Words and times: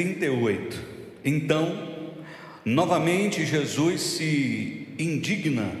João 0.00 0.44
11:38. 0.44 0.78
Então, 1.24 1.88
novamente 2.64 3.44
Jesus 3.44 4.00
se 4.00 4.88
indigna 4.98 5.72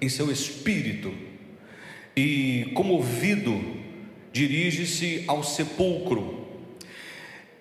em 0.00 0.08
seu 0.08 0.30
espírito 0.30 1.12
e, 2.16 2.70
comovido, 2.74 3.60
dirige-se 4.32 5.24
ao 5.28 5.44
sepulcro. 5.44 6.48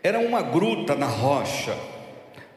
Era 0.02 0.20
uma 0.20 0.42
gruta 0.42 0.96
na 0.96 1.08
rocha, 1.08 1.78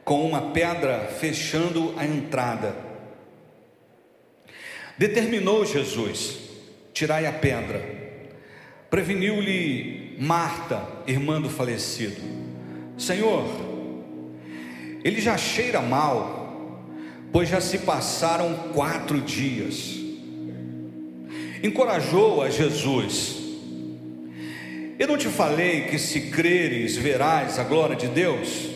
com 0.05 0.27
uma 0.27 0.53
pedra 0.53 1.09
fechando 1.21 1.95
a 1.97 2.07
entrada. 2.07 2.77
Determinou 4.97 5.67
Jesus: 5.67 6.39
tirai 6.95 7.27
a 7.27 7.33
pedra. 7.33 8.01
Preveniu-lhe 8.89 10.17
Marta, 10.19 10.87
irmã 11.07 11.41
do 11.41 11.48
falecido: 11.48 12.42
Senhor, 12.97 13.45
ele 15.03 15.21
já 15.21 15.37
cheira 15.37 15.81
mal, 15.81 16.87
pois 17.33 17.49
já 17.49 17.61
se 17.61 17.79
passaram 17.79 18.55
quatro 18.73 19.21
dias. 19.21 19.99
Encorajou 21.63 22.43
a 22.43 22.51
Jesus: 22.51 23.39
Eu 24.99 25.09
não 25.09 25.17
te 25.17 25.29
falei 25.29 25.83
que 25.83 25.99
se 25.99 26.31
creres 26.31 26.97
verás 26.97 27.59
a 27.59 27.65
glória 27.65 27.97
de 27.97 28.09
Deus? 28.09 28.71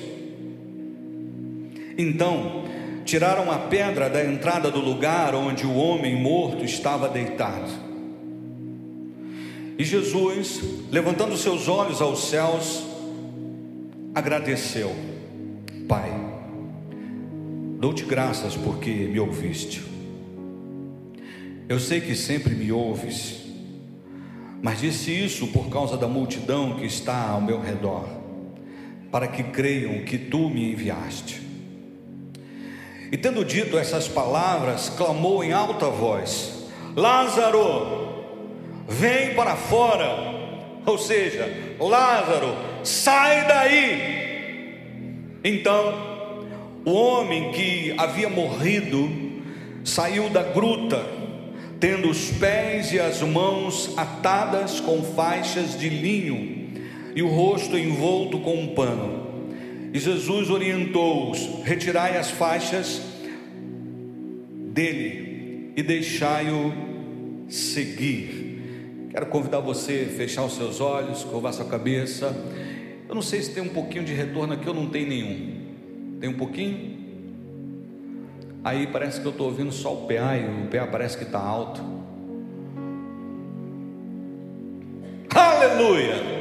Então, 1.99 2.65
tiraram 3.05 3.51
a 3.51 3.59
pedra 3.59 4.11
da 4.11 4.25
entrada 4.25 4.71
do 4.71 4.81
lugar 4.81 5.35
onde 5.35 5.65
o 5.65 5.75
homem 5.75 6.17
morto 6.17 6.65
estava 6.65 7.09
deitado. 7.09 7.71
E 9.79 9.85
Jesus, 9.85 10.61
levantando 10.91 11.37
seus 11.37 11.69
olhos 11.69 12.01
aos 12.01 12.29
céus, 12.29 12.83
agradeceu: 14.17 14.97
Pai, 15.87 16.11
dou-te 17.79 18.03
graças 18.03 18.57
porque 18.57 18.91
me 18.91 19.21
ouviste. 19.21 19.85
Eu 21.69 21.79
sei 21.79 22.01
que 22.01 22.15
sempre 22.15 22.55
me 22.55 22.73
ouves, 22.73 23.43
mas 24.63 24.81
disse 24.81 25.13
isso 25.13 25.49
por 25.49 25.69
causa 25.69 25.99
da 25.99 26.09
multidão 26.09 26.77
que 26.77 26.87
está 26.87 27.29
ao 27.29 27.43
meu 27.43 27.61
redor, 27.61 28.09
para 29.13 29.29
que 29.29 29.43
creiam 29.43 30.03
que 30.05 30.17
tu 30.17 30.49
me 30.49 30.73
enviaste. 30.73 31.43
E 33.13 33.19
tendo 33.19 33.45
dito 33.45 33.77
essas 33.77 34.09
palavras, 34.09 34.89
clamou 34.89 35.45
em 35.45 35.53
alta 35.53 35.91
voz: 35.91 36.65
Lázaro, 36.97 38.25
vem 38.89 39.35
para 39.35 39.57
fora. 39.57 40.35
Ou 40.87 40.97
seja, 40.97 41.77
Lázaro, 41.81 42.76
sai 42.87 43.47
daí. 43.47 44.17
Então, 45.43 45.95
o 46.85 46.93
homem 46.93 47.51
que 47.53 47.95
havia 47.99 48.29
morrido 48.29 49.11
saiu 49.85 50.29
da 50.29 50.43
gruta, 50.43 51.05
tendo 51.79 52.09
os 52.09 52.31
pés 52.31 52.93
e 52.93 53.01
as 53.01 53.21
mãos 53.23 53.93
atadas 53.97 54.81
com 54.81 55.03
faixas 55.03 55.79
de 55.79 55.89
linho 55.89 56.57
e 57.15 57.23
o 57.23 57.29
rosto 57.29 57.77
envolto 57.77 58.39
com 58.41 58.55
um 58.55 58.69
pano. 58.69 59.27
E 59.93 59.99
Jesus 59.99 60.51
orientou-os: 60.51 61.65
retirai 61.65 62.17
as 62.17 62.31
faixas 62.31 63.03
dele 64.73 65.73
e 65.77 65.83
deixai-o 65.83 66.73
seguir. 67.49 69.09
Quero 69.11 69.27
convidar 69.27 69.61
você 69.61 70.09
a 70.11 70.15
fechar 70.15 70.45
os 70.45 70.55
seus 70.55 70.81
olhos, 70.81 71.25
curvar 71.25 71.53
sua 71.53 71.65
cabeça. 71.65 72.37
Eu 73.09 73.15
não 73.15 73.23
sei 73.23 73.43
se 73.43 73.53
tem 73.53 73.63
um 73.63 73.69
pouquinho 73.69 74.05
de 74.05 74.13
retorno 74.13 74.55
aqui 74.55 74.69
ou 74.69 74.75
não 74.75 74.89
tem 74.89 75.07
nenhum. 75.07 76.19
Tem 76.21 76.29
um 76.29 76.37
pouquinho? 76.37 76.97
Aí 78.65 78.87
parece 78.89 79.21
que 79.21 79.27
eu 79.27 79.31
estou 79.31 79.47
ouvindo 79.47 79.73
só 79.73 79.95
o 79.95 80.07
PA 80.07 80.37
e 80.37 80.65
o 80.65 80.69
PA 80.69 80.87
parece 80.91 81.17
que 81.17 81.25
está 81.25 81.39
alto. 81.39 81.81
Aleluia! 85.35 86.37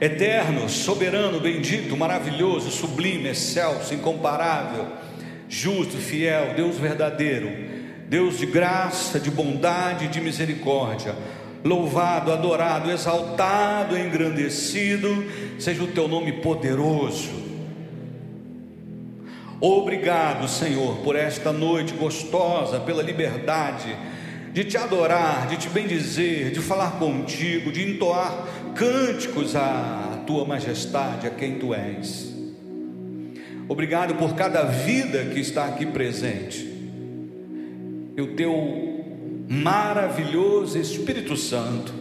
Eterno, 0.00 0.68
soberano, 0.68 1.40
bendito, 1.40 1.96
maravilhoso, 1.96 2.70
sublime, 2.70 3.28
excelso, 3.28 3.94
incomparável 3.94 5.06
justo, 5.48 5.96
fiel, 5.96 6.54
Deus 6.54 6.76
verdadeiro, 6.78 7.48
Deus 8.08 8.38
de 8.38 8.46
graça, 8.46 9.18
de 9.18 9.30
bondade 9.30 10.08
de 10.08 10.20
misericórdia. 10.20 11.14
Louvado, 11.64 12.32
adorado, 12.32 12.90
exaltado, 12.90 13.98
engrandecido, 13.98 15.24
seja 15.58 15.82
o 15.82 15.88
teu 15.88 16.06
nome 16.06 16.34
poderoso. 16.34 17.46
Obrigado, 19.60 20.46
Senhor, 20.46 20.98
por 20.98 21.16
esta 21.16 21.52
noite 21.52 21.94
gostosa, 21.94 22.78
pela 22.78 23.02
liberdade 23.02 23.96
de 24.52 24.64
te 24.64 24.76
adorar, 24.76 25.48
de 25.48 25.56
te 25.56 25.68
bendizer, 25.68 26.50
de 26.50 26.60
falar 26.60 26.98
contigo, 26.98 27.72
de 27.72 27.90
entoar 27.90 28.46
cânticos 28.74 29.56
à 29.56 30.22
tua 30.26 30.44
majestade, 30.44 31.26
a 31.26 31.30
quem 31.30 31.58
tu 31.58 31.74
és. 31.74 32.32
Obrigado 33.68 34.14
por 34.14 34.34
cada 34.34 34.62
vida 34.62 35.24
que 35.24 35.40
está 35.40 35.64
aqui 35.64 35.84
presente. 35.86 36.75
E 38.16 38.20
o 38.20 38.34
teu 38.34 39.04
maravilhoso 39.48 40.78
Espírito 40.78 41.36
Santo, 41.36 41.92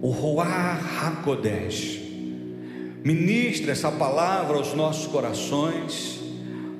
o 0.00 0.10
Ruach 0.10 0.80
HaKodesh, 1.04 2.00
ministra 3.04 3.72
essa 3.72 3.90
palavra 3.90 4.56
aos 4.56 4.74
nossos 4.74 5.06
corações, 5.06 6.20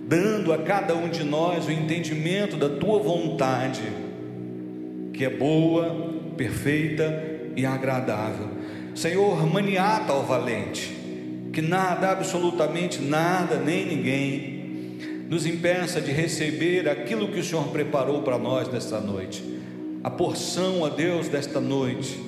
dando 0.06 0.52
a 0.52 0.58
cada 0.58 0.94
um 0.94 1.08
de 1.08 1.24
nós 1.24 1.66
o 1.66 1.72
entendimento 1.72 2.56
da 2.56 2.68
tua 2.68 3.00
vontade, 3.00 3.82
que 5.12 5.24
é 5.24 5.30
boa, 5.30 6.14
perfeita 6.36 7.22
e 7.56 7.66
agradável. 7.66 8.48
Senhor, 8.94 9.44
maniata 9.46 10.12
ao 10.12 10.24
valente 10.24 10.98
que 11.58 11.62
nada, 11.62 12.12
absolutamente 12.12 13.02
nada, 13.02 13.56
nem 13.56 13.84
ninguém, 13.84 14.57
nos 15.28 15.46
impeça 15.46 16.00
de 16.00 16.10
receber 16.10 16.88
aquilo 16.88 17.28
que 17.28 17.40
o 17.40 17.44
Senhor 17.44 17.68
preparou 17.68 18.22
para 18.22 18.38
nós 18.38 18.68
nesta 18.72 19.00
noite, 19.00 19.42
a 20.02 20.10
porção, 20.10 20.84
a 20.84 20.88
Deus, 20.88 21.28
desta 21.28 21.60
noite, 21.60 22.18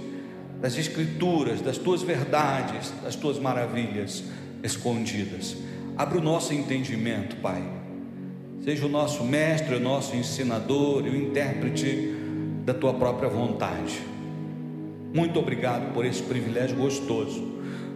das 0.60 0.76
Escrituras, 0.76 1.60
das 1.60 1.78
tuas 1.78 2.02
verdades, 2.02 2.92
das 3.02 3.16
tuas 3.16 3.38
maravilhas 3.38 4.22
escondidas. 4.62 5.56
Abra 5.96 6.18
o 6.18 6.22
nosso 6.22 6.52
entendimento, 6.52 7.36
Pai. 7.36 7.62
Seja 8.64 8.84
o 8.84 8.90
nosso 8.90 9.24
mestre, 9.24 9.74
o 9.76 9.80
nosso 9.80 10.14
ensinador 10.14 11.06
e 11.06 11.10
o 11.10 11.16
intérprete 11.16 12.14
da 12.64 12.74
tua 12.74 12.92
própria 12.92 13.28
vontade. 13.28 14.00
Muito 15.14 15.38
obrigado 15.38 15.94
por 15.94 16.04
esse 16.04 16.22
privilégio 16.22 16.76
gostoso 16.76 17.50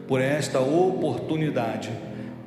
por 0.06 0.20
esta 0.20 0.60
oportunidade. 0.60 1.90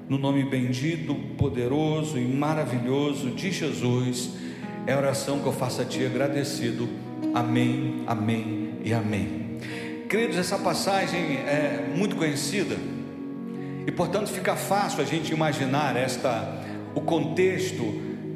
No 0.07 0.17
nome 0.17 0.43
bendito, 0.43 1.13
poderoso 1.37 2.17
e 2.17 2.25
maravilhoso 2.25 3.31
de 3.31 3.51
Jesus, 3.51 4.31
é 4.85 4.93
a 4.93 4.97
oração 4.97 5.39
que 5.39 5.47
eu 5.47 5.53
faço 5.53 5.81
a 5.81 5.85
Ti 5.85 6.05
agradecido. 6.05 6.87
Amém, 7.33 8.03
amém 8.07 8.75
e 8.83 8.93
amém. 8.93 9.57
Queridos, 10.09 10.37
essa 10.37 10.57
passagem 10.57 11.19
é 11.19 11.91
muito 11.95 12.15
conhecida 12.15 12.75
e, 13.85 13.91
portanto, 13.91 14.29
fica 14.29 14.55
fácil 14.55 15.01
a 15.01 15.05
gente 15.05 15.33
imaginar 15.33 15.95
esta, 15.95 16.63
o 16.95 17.01
contexto 17.01 17.83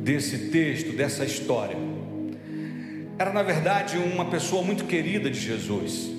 desse 0.01 0.49
texto, 0.49 0.95
dessa 0.95 1.23
história. 1.23 1.77
Era, 3.17 3.31
na 3.31 3.43
verdade, 3.43 3.97
uma 3.97 4.25
pessoa 4.25 4.61
muito 4.61 4.85
querida 4.85 5.29
de 5.29 5.39
Jesus 5.39 6.11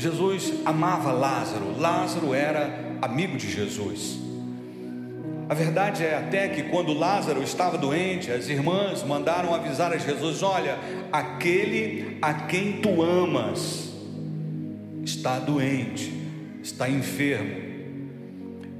Jesus 0.00 0.54
amava 0.64 1.12
Lázaro, 1.12 1.78
Lázaro 1.78 2.32
era 2.32 2.96
amigo 3.02 3.36
de 3.36 3.50
Jesus. 3.50 4.18
A 5.50 5.54
verdade 5.54 6.04
é 6.04 6.14
até 6.14 6.46
que 6.48 6.62
quando 6.62 6.92
Lázaro 6.92 7.42
estava 7.42 7.76
doente, 7.76 8.30
as 8.30 8.48
irmãs 8.48 9.02
mandaram 9.02 9.52
avisar 9.52 9.92
a 9.92 9.98
Jesus: 9.98 10.44
Olha, 10.44 10.78
aquele 11.10 12.18
a 12.22 12.32
quem 12.32 12.74
tu 12.74 13.02
amas 13.02 13.92
está 15.02 15.40
doente, 15.40 16.12
está 16.62 16.88
enfermo. 16.88 17.68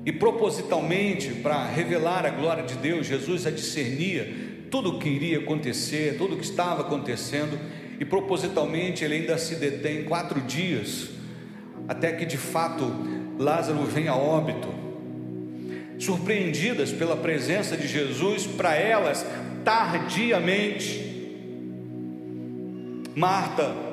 E 0.07 0.13
propositalmente, 0.13 1.33
para 1.43 1.67
revelar 1.67 2.25
a 2.25 2.31
glória 2.31 2.63
de 2.63 2.75
Deus, 2.75 3.05
Jesus 3.05 3.49
a 3.49 3.51
discernia 3.51 4.33
tudo 4.71 4.91
o 4.91 4.99
que 5.01 5.09
iria 5.09 5.39
acontecer, 5.39 6.19
tudo 6.19 6.37
o 6.37 6.39
que 6.39 6.45
estava 6.45 6.83
acontecendo 6.83 7.59
e 7.99 8.05
propositalmente 8.05 9.05
ele 9.05 9.17
ainda 9.17 9.37
se 9.39 9.57
detém 9.57 10.05
quatro 10.05 10.41
dias, 10.41 11.11
até 11.89 12.13
que 12.13 12.25
de 12.25 12.39
fato 12.39 12.95
Lázaro 13.41 13.83
venha 13.87 14.13
a 14.13 14.17
óbito. 14.17 14.90
Surpreendidas 16.01 16.91
pela 16.91 17.17
presença 17.17 17.77
de 17.77 17.87
Jesus, 17.87 18.47
para 18.47 18.75
elas, 18.75 19.25
tardiamente, 19.65 21.09
Marta 23.15 23.91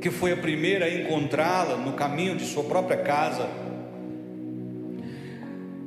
que 0.00 0.10
foi 0.10 0.32
a 0.32 0.36
primeira 0.36 0.84
a 0.84 0.94
encontrá-la 0.94 1.76
no 1.76 1.92
caminho 1.92 2.36
de 2.36 2.44
sua 2.44 2.64
própria 2.64 2.98
casa, 2.98 3.48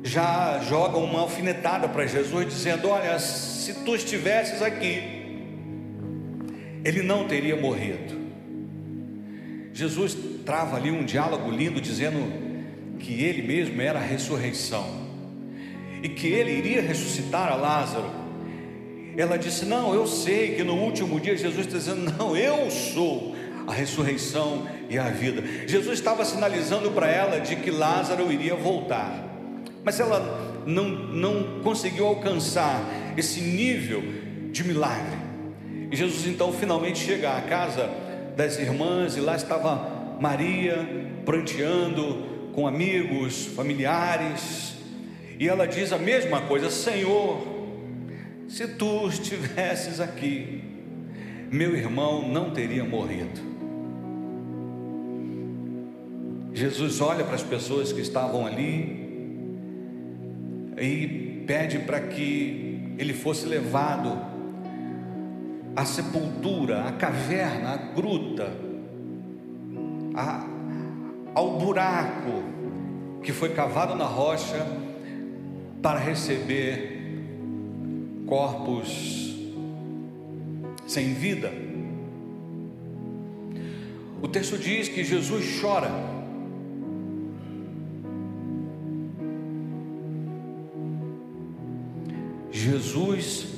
já 0.02 0.60
joga 0.68 0.98
uma 0.98 1.20
alfinetada 1.20 1.88
para 1.88 2.06
Jesus, 2.06 2.46
dizendo: 2.46 2.88
Olha, 2.88 3.18
se 3.18 3.84
tu 3.84 3.94
estivesses 3.94 4.60
aqui, 4.60 5.02
ele 6.84 7.02
não 7.02 7.26
teria 7.26 7.56
morrido. 7.56 8.20
Jesus 9.72 10.16
trava 10.44 10.76
ali 10.76 10.90
um 10.90 11.04
diálogo 11.04 11.50
lindo, 11.50 11.80
dizendo 11.80 12.98
que 12.98 13.22
ele 13.22 13.42
mesmo 13.42 13.80
era 13.80 13.98
a 13.98 14.02
ressurreição 14.02 15.01
e 16.02 16.08
que 16.08 16.26
ele 16.26 16.52
iria 16.52 16.82
ressuscitar 16.82 17.50
a 17.52 17.54
Lázaro. 17.54 18.10
Ela 19.16 19.38
disse: 19.38 19.64
Não, 19.64 19.94
eu 19.94 20.06
sei 20.06 20.54
que 20.56 20.64
no 20.64 20.74
último 20.74 21.20
dia 21.20 21.36
Jesus 21.36 21.66
está 21.66 21.78
dizendo: 21.78 22.12
Não, 22.18 22.36
eu 22.36 22.70
sou 22.70 23.36
a 23.66 23.72
ressurreição 23.72 24.66
e 24.88 24.98
a 24.98 25.04
vida. 25.04 25.42
Jesus 25.66 25.98
estava 25.98 26.24
sinalizando 26.24 26.90
para 26.90 27.08
ela 27.08 27.40
de 27.40 27.56
que 27.56 27.70
Lázaro 27.70 28.32
iria 28.32 28.54
voltar, 28.54 29.24
mas 29.84 30.00
ela 30.00 30.62
não, 30.66 30.88
não 30.88 31.60
conseguiu 31.62 32.06
alcançar 32.06 32.82
esse 33.16 33.40
nível 33.40 34.02
de 34.50 34.64
milagre. 34.64 35.16
E 35.90 35.96
Jesus 35.96 36.26
então 36.26 36.52
finalmente 36.52 36.98
chega 36.98 37.36
à 37.36 37.40
casa 37.42 37.90
das 38.36 38.58
irmãs 38.58 39.16
e 39.16 39.20
lá 39.20 39.36
estava 39.36 40.16
Maria 40.18 40.88
pranteando 41.24 42.32
com 42.52 42.66
amigos, 42.66 43.46
familiares, 43.46 44.71
e 45.42 45.48
ela 45.48 45.66
diz 45.66 45.92
a 45.92 45.98
mesma 45.98 46.42
coisa: 46.42 46.70
Senhor, 46.70 47.44
se 48.46 48.68
tu 48.68 49.08
estivesses 49.08 49.98
aqui, 49.98 50.62
meu 51.50 51.74
irmão 51.74 52.28
não 52.28 52.52
teria 52.52 52.84
morrido. 52.84 53.40
Jesus 56.54 57.00
olha 57.00 57.24
para 57.24 57.34
as 57.34 57.42
pessoas 57.42 57.92
que 57.92 58.00
estavam 58.00 58.46
ali 58.46 59.02
e 60.80 61.42
pede 61.44 61.80
para 61.80 61.98
que 61.98 62.94
ele 62.96 63.12
fosse 63.12 63.44
levado 63.44 64.16
à 65.74 65.84
sepultura, 65.84 66.84
à 66.84 66.92
caverna, 66.92 67.70
à 67.70 67.76
gruta, 67.78 68.48
ao 71.34 71.58
buraco 71.58 72.44
que 73.24 73.32
foi 73.32 73.48
cavado 73.48 73.96
na 73.96 74.04
rocha 74.04 74.91
para 75.82 75.98
receber 75.98 77.02
corpos 78.26 79.36
sem 80.86 81.12
vida. 81.12 81.52
O 84.22 84.28
texto 84.28 84.56
diz 84.56 84.88
que 84.88 85.02
Jesus 85.02 85.60
chora. 85.60 85.90
Jesus 92.52 93.48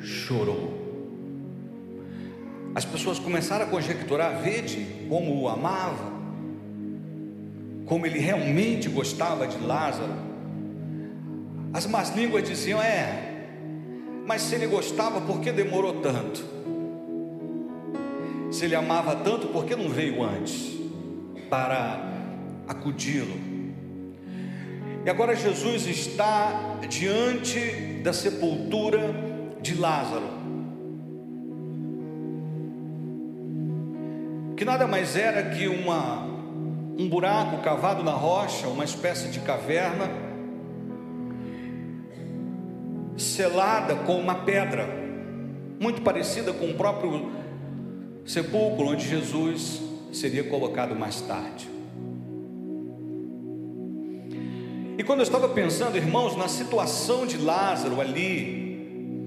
chorou. 0.00 0.82
As 2.74 2.84
pessoas 2.84 3.18
começaram 3.18 3.64
a 3.64 3.68
conjecturar, 3.68 4.42
vede 4.42 4.86
como 5.08 5.40
o 5.40 5.48
amava, 5.48 6.12
como 7.86 8.04
ele 8.04 8.18
realmente 8.18 8.88
gostava 8.88 9.46
de 9.46 9.58
Lázaro. 9.58 10.31
As 11.72 11.86
más 11.86 12.14
línguas 12.14 12.44
diziam: 12.48 12.80
é, 12.80 13.32
mas 14.26 14.42
se 14.42 14.54
ele 14.54 14.66
gostava, 14.66 15.20
por 15.20 15.40
que 15.40 15.50
demorou 15.50 16.00
tanto? 16.00 16.44
Se 18.50 18.66
ele 18.66 18.74
amava 18.74 19.16
tanto, 19.16 19.48
por 19.48 19.64
que 19.64 19.74
não 19.74 19.88
veio 19.88 20.22
antes 20.22 20.76
para 21.48 22.12
acudi-lo? 22.68 23.52
E 25.04 25.10
agora 25.10 25.34
Jesus 25.34 25.86
está 25.86 26.78
diante 26.88 28.00
da 28.02 28.12
sepultura 28.12 29.00
de 29.60 29.74
Lázaro. 29.74 30.42
Que 34.56 34.64
nada 34.64 34.86
mais 34.86 35.16
era 35.16 35.50
que 35.50 35.66
uma 35.66 36.30
um 36.98 37.08
buraco 37.08 37.62
cavado 37.62 38.04
na 38.04 38.12
rocha, 38.12 38.68
uma 38.68 38.84
espécie 38.84 39.28
de 39.28 39.40
caverna, 39.40 40.10
selada 43.42 43.96
com 43.96 44.20
uma 44.20 44.36
pedra, 44.36 44.86
muito 45.80 46.00
parecida 46.02 46.52
com 46.52 46.70
o 46.70 46.74
próprio 46.74 47.28
sepulcro 48.24 48.86
onde 48.86 49.04
Jesus 49.04 49.82
seria 50.12 50.44
colocado 50.44 50.94
mais 50.94 51.20
tarde. 51.22 51.68
E 54.96 55.02
quando 55.02 55.18
eu 55.18 55.24
estava 55.24 55.48
pensando, 55.48 55.96
irmãos, 55.96 56.36
na 56.36 56.46
situação 56.46 57.26
de 57.26 57.36
Lázaro 57.36 58.00
ali, 58.00 59.26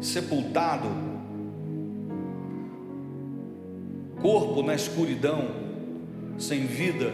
sepultado, 0.00 0.86
corpo 4.22 4.62
na 4.62 4.76
escuridão, 4.76 5.48
sem 6.38 6.64
vida, 6.64 7.12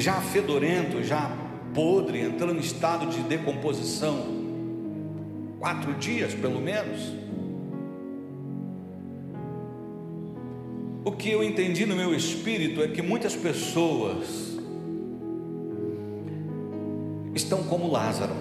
já 0.00 0.20
fedorento, 0.20 1.04
já 1.04 1.30
podre, 1.74 2.20
entrando 2.20 2.56
em 2.56 2.60
estado 2.60 3.06
de 3.06 3.20
decomposição, 3.22 4.26
quatro 5.58 5.92
dias 5.94 6.34
pelo 6.34 6.60
menos. 6.60 7.12
O 11.04 11.12
que 11.12 11.30
eu 11.30 11.44
entendi 11.44 11.84
no 11.86 11.94
meu 11.94 12.14
espírito 12.14 12.82
é 12.82 12.88
que 12.88 13.02
muitas 13.02 13.36
pessoas 13.36 14.58
estão 17.34 17.62
como 17.64 17.90
Lázaro, 17.90 18.34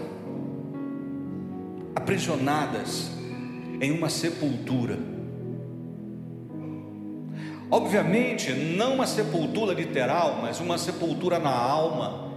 aprisionadas 1.96 3.12
em 3.82 3.92
uma 3.92 4.10
sepultura 4.10 4.98
Obviamente, 7.72 8.52
não 8.52 8.96
uma 8.96 9.06
sepultura 9.06 9.74
literal, 9.74 10.40
mas 10.42 10.60
uma 10.60 10.78
sepultura 10.78 11.38
na 11.38 11.52
alma, 11.52 12.34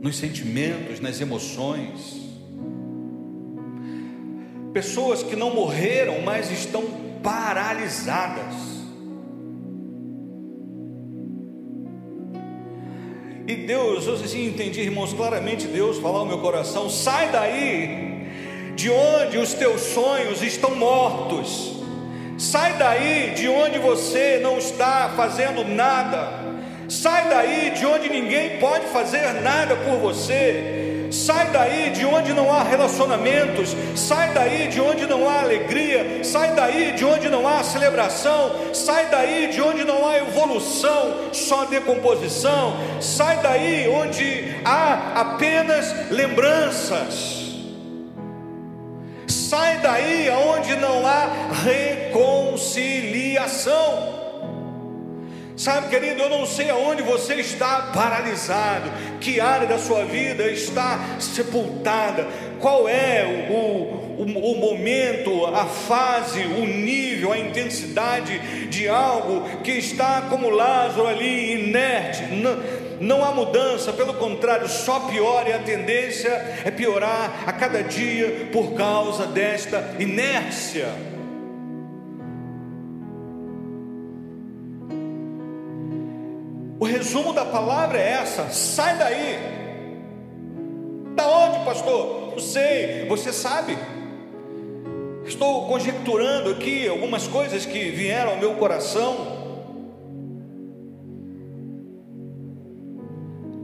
nos 0.00 0.16
sentimentos, 0.16 0.98
nas 0.98 1.20
emoções. 1.20 2.22
Pessoas 4.72 5.22
que 5.22 5.36
não 5.36 5.54
morreram, 5.54 6.22
mas 6.22 6.50
estão 6.50 6.82
paralisadas. 7.22 8.54
E 13.46 13.54
Deus, 13.66 14.06
eu 14.06 14.14
assim 14.14 14.46
entendi, 14.46 14.80
irmãos, 14.80 15.12
claramente 15.12 15.66
Deus 15.66 15.98
falar 15.98 16.20
ao 16.20 16.26
meu 16.26 16.38
coração: 16.38 16.88
sai 16.88 17.30
daí, 17.30 18.28
de 18.74 18.88
onde 18.88 19.36
os 19.36 19.52
teus 19.52 19.82
sonhos 19.82 20.42
estão 20.42 20.74
mortos 20.74 21.71
Sai 22.42 22.72
daí 22.72 23.30
de 23.36 23.48
onde 23.48 23.78
você 23.78 24.40
não 24.42 24.58
está 24.58 25.12
fazendo 25.16 25.64
nada. 25.64 26.28
Sai 26.88 27.28
daí 27.28 27.70
de 27.70 27.86
onde 27.86 28.08
ninguém 28.08 28.58
pode 28.58 28.84
fazer 28.86 29.32
nada 29.42 29.76
por 29.76 29.98
você. 29.98 31.06
Sai 31.12 31.50
daí 31.52 31.90
de 31.90 32.04
onde 32.04 32.32
não 32.32 32.52
há 32.52 32.64
relacionamentos. 32.64 33.76
Sai 33.94 34.34
daí 34.34 34.66
de 34.66 34.80
onde 34.80 35.06
não 35.06 35.28
há 35.28 35.42
alegria. 35.42 36.24
Sai 36.24 36.52
daí 36.52 36.90
de 36.96 37.04
onde 37.04 37.28
não 37.28 37.46
há 37.46 37.62
celebração. 37.62 38.74
Sai 38.74 39.06
daí 39.06 39.46
de 39.52 39.62
onde 39.62 39.84
não 39.84 40.04
há 40.04 40.18
evolução, 40.18 41.30
só 41.32 41.64
decomposição. 41.66 42.76
Sai 43.00 43.36
daí 43.40 43.88
onde 43.88 44.56
há 44.64 45.12
apenas 45.20 46.10
lembranças. 46.10 47.41
Sai 49.52 49.76
daí 49.82 50.30
aonde 50.30 50.74
não 50.76 51.06
há 51.06 51.28
reconciliação. 51.62 53.74
Sabe, 55.54 55.90
querido, 55.90 56.22
eu 56.22 56.30
não 56.30 56.46
sei 56.46 56.70
aonde 56.70 57.02
você 57.02 57.34
está 57.34 57.90
paralisado, 57.94 58.90
que 59.20 59.40
área 59.40 59.66
da 59.66 59.76
sua 59.76 60.06
vida 60.06 60.50
está 60.50 60.98
sepultada, 61.20 62.26
qual 62.60 62.88
é 62.88 63.46
o, 63.50 64.11
o, 64.22 64.52
o, 64.52 64.56
momento, 64.56 65.46
a 65.46 65.66
fase, 65.66 66.40
o 66.40 66.66
nível, 66.66 67.32
a 67.32 67.38
intensidade 67.38 68.68
de 68.68 68.88
algo 68.88 69.42
que 69.62 69.72
está 69.72 70.22
como 70.30 70.48
Lázaro 70.48 71.06
ali, 71.06 71.54
inerte. 71.54 72.22
Não, 72.34 72.56
não 73.00 73.24
há 73.24 73.32
mudança, 73.32 73.92
pelo 73.92 74.14
contrário, 74.14 74.68
só 74.68 75.00
piora 75.00 75.48
e 75.48 75.52
a 75.52 75.58
tendência 75.58 76.30
é 76.64 76.70
piorar 76.70 77.42
a 77.46 77.52
cada 77.52 77.82
dia 77.82 78.48
por 78.52 78.74
causa 78.74 79.26
desta 79.26 79.96
inércia. 79.98 80.88
O 86.78 86.84
resumo 86.84 87.32
da 87.32 87.44
palavra 87.44 87.98
é 87.98 88.10
essa: 88.12 88.50
sai 88.50 88.96
daí. 88.98 89.38
Da 91.14 91.28
onde, 91.28 91.64
pastor? 91.64 92.32
Não 92.32 92.38
sei, 92.38 93.06
você 93.08 93.32
sabe. 93.32 93.76
Estou 95.32 95.66
conjecturando 95.66 96.50
aqui 96.50 96.86
algumas 96.86 97.26
coisas 97.26 97.64
que 97.64 97.88
vieram 97.88 98.32
ao 98.32 98.36
meu 98.36 98.54
coração. 98.56 99.16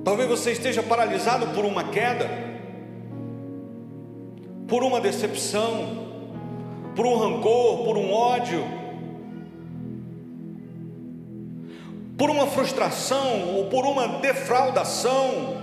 Talvez 0.02 0.26
você 0.30 0.52
esteja 0.52 0.82
paralisado 0.82 1.48
por 1.48 1.66
uma 1.66 1.84
queda, 1.84 2.26
por 4.66 4.82
uma 4.82 4.98
decepção, 4.98 6.08
por 6.96 7.04
um 7.04 7.18
rancor, 7.18 7.84
por 7.84 7.98
um 7.98 8.14
ódio, 8.14 8.64
por 12.16 12.30
uma 12.30 12.46
frustração 12.46 13.56
ou 13.56 13.66
por 13.66 13.84
uma 13.84 14.08
defraudação. 14.20 15.57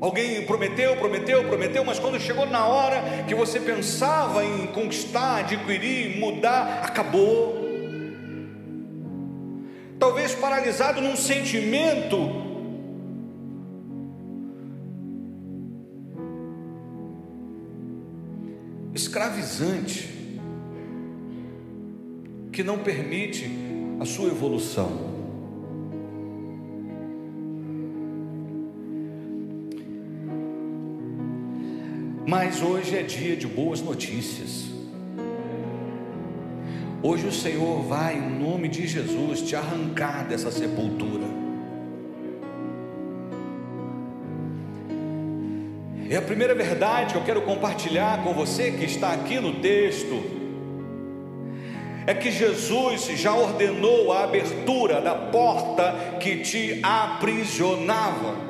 Alguém 0.00 0.46
prometeu, 0.46 0.96
prometeu, 0.96 1.44
prometeu, 1.44 1.84
mas 1.84 1.98
quando 1.98 2.18
chegou 2.18 2.46
na 2.46 2.66
hora 2.66 3.24
que 3.28 3.34
você 3.34 3.60
pensava 3.60 4.42
em 4.42 4.66
conquistar, 4.68 5.40
adquirir, 5.40 6.18
mudar, 6.18 6.80
acabou. 6.82 7.68
Talvez 9.98 10.34
paralisado 10.34 11.02
num 11.02 11.14
sentimento 11.14 12.16
escravizante 18.94 20.08
que 22.50 22.62
não 22.62 22.78
permite 22.78 23.50
a 24.00 24.06
sua 24.06 24.28
evolução. 24.28 25.09
Mas 32.26 32.62
hoje 32.62 32.96
é 32.96 33.02
dia 33.02 33.34
de 33.36 33.46
boas 33.46 33.80
notícias. 33.80 34.66
Hoje 37.02 37.26
o 37.26 37.32
Senhor 37.32 37.82
vai, 37.82 38.16
em 38.16 38.38
nome 38.38 38.68
de 38.68 38.86
Jesus, 38.86 39.40
te 39.40 39.56
arrancar 39.56 40.28
dessa 40.28 40.50
sepultura. 40.50 41.24
E 46.10 46.14
a 46.14 46.20
primeira 46.20 46.54
verdade 46.54 47.14
que 47.14 47.18
eu 47.18 47.24
quero 47.24 47.42
compartilhar 47.42 48.22
com 48.22 48.34
você 48.34 48.72
que 48.72 48.84
está 48.84 49.12
aqui 49.12 49.40
no 49.40 49.60
texto 49.60 50.22
é 52.06 52.12
que 52.12 52.30
Jesus 52.30 53.06
já 53.18 53.32
ordenou 53.32 54.12
a 54.12 54.24
abertura 54.24 55.00
da 55.00 55.14
porta 55.14 56.18
que 56.20 56.38
te 56.38 56.80
aprisionava. 56.82 58.49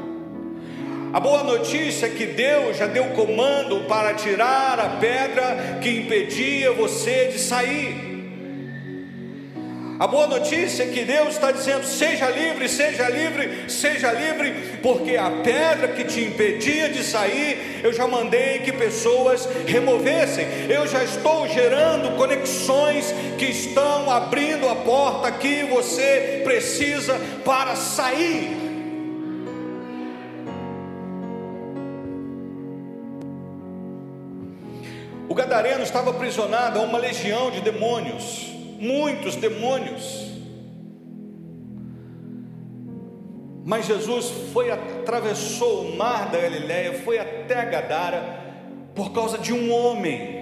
A 1.12 1.18
boa 1.18 1.42
notícia 1.42 2.06
é 2.06 2.10
que 2.10 2.24
Deus 2.24 2.76
já 2.76 2.86
deu 2.86 3.06
comando 3.06 3.80
para 3.88 4.14
tirar 4.14 4.78
a 4.78 4.90
pedra 5.00 5.78
que 5.82 5.90
impedia 5.90 6.72
você 6.72 7.30
de 7.32 7.38
sair. 7.40 8.10
A 9.98 10.06
boa 10.06 10.28
notícia 10.28 10.84
é 10.84 10.86
que 10.86 11.02
Deus 11.02 11.30
está 11.30 11.50
dizendo: 11.50 11.84
seja 11.84 12.30
livre, 12.30 12.68
seja 12.68 13.08
livre, 13.08 13.68
seja 13.68 14.12
livre, 14.12 14.78
porque 14.80 15.16
a 15.16 15.30
pedra 15.42 15.88
que 15.88 16.04
te 16.04 16.20
impedia 16.20 16.88
de 16.88 17.02
sair, 17.02 17.80
eu 17.82 17.92
já 17.92 18.06
mandei 18.06 18.60
que 18.60 18.72
pessoas 18.72 19.48
removessem. 19.66 20.46
Eu 20.68 20.86
já 20.86 21.02
estou 21.02 21.48
gerando 21.48 22.16
conexões 22.16 23.12
que 23.36 23.46
estão 23.46 24.08
abrindo 24.08 24.68
a 24.68 24.76
porta 24.76 25.32
que 25.32 25.64
você 25.64 26.40
precisa 26.44 27.20
para 27.44 27.74
sair. 27.74 28.59
O 35.30 35.34
gadareno 35.34 35.84
estava 35.84 36.10
aprisionado 36.10 36.80
a 36.80 36.82
uma 36.82 36.98
legião 36.98 37.52
de 37.52 37.60
demônios, 37.60 38.48
muitos 38.80 39.36
demônios. 39.36 40.26
Mas 43.64 43.86
Jesus 43.86 44.28
foi 44.52 44.72
atravessou 44.72 45.82
o 45.82 45.96
mar 45.96 46.30
da 46.30 46.38
Galileia, 46.40 46.94
foi 47.04 47.20
até 47.20 47.64
Gadara 47.64 48.40
por 48.92 49.12
causa 49.12 49.38
de 49.38 49.52
um 49.52 49.72
homem 49.72 50.40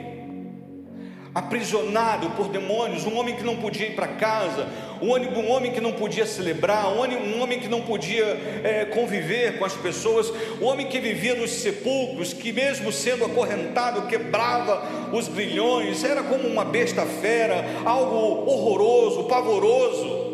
aprisionado 1.34 2.30
por 2.30 2.48
demônios, 2.48 3.04
um 3.04 3.18
homem 3.18 3.36
que 3.36 3.44
não 3.44 3.56
podia 3.56 3.88
ir 3.88 3.94
para 3.94 4.08
casa, 4.08 4.66
um 5.02 5.50
homem, 5.50 5.72
que 5.72 5.80
não 5.80 5.92
podia 5.92 6.26
celebrar, 6.26 6.88
um 6.88 7.42
homem 7.42 7.60
que 7.60 7.68
não 7.68 7.82
podia 7.82 8.24
é, 8.64 8.84
conviver 8.86 9.58
com 9.58 9.64
as 9.64 9.74
pessoas, 9.74 10.32
um 10.60 10.64
homem 10.64 10.86
que 10.86 10.98
vivia 10.98 11.34
nos 11.34 11.50
sepulcros, 11.50 12.32
que 12.32 12.52
mesmo 12.52 12.92
sendo 12.92 13.24
acorrentado 13.24 14.06
quebrava 14.08 14.82
os 15.12 15.28
grilhões, 15.28 16.04
era 16.04 16.22
como 16.22 16.48
uma 16.48 16.64
besta 16.64 17.04
fera, 17.06 17.64
algo 17.84 18.50
horroroso, 18.50 19.24
pavoroso. 19.24 20.28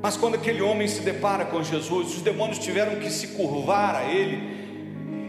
Mas 0.00 0.16
quando 0.16 0.36
aquele 0.36 0.62
homem 0.62 0.86
se 0.86 1.00
depara 1.00 1.44
com 1.44 1.62
Jesus, 1.62 2.14
os 2.14 2.22
demônios 2.22 2.58
tiveram 2.58 2.96
que 2.96 3.10
se 3.10 3.28
curvar 3.28 3.96
a 3.96 4.12
ele 4.12 4.57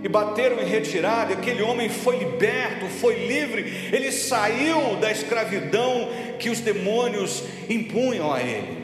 e 0.04 0.08
bateram 0.08 0.62
em 0.62 0.66
retirada, 0.66 1.34
aquele 1.34 1.62
homem 1.62 1.90
foi 1.90 2.18
liberto, 2.18 2.86
foi 2.86 3.28
livre, 3.28 3.90
ele 3.92 4.12
saiu 4.12 4.96
da 4.96 5.12
escravidão 5.12 6.10
que 6.38 6.50
os 6.50 6.60
demônios 6.60 7.44
impunham 7.70 8.32
a 8.34 8.42
ele, 8.42 8.78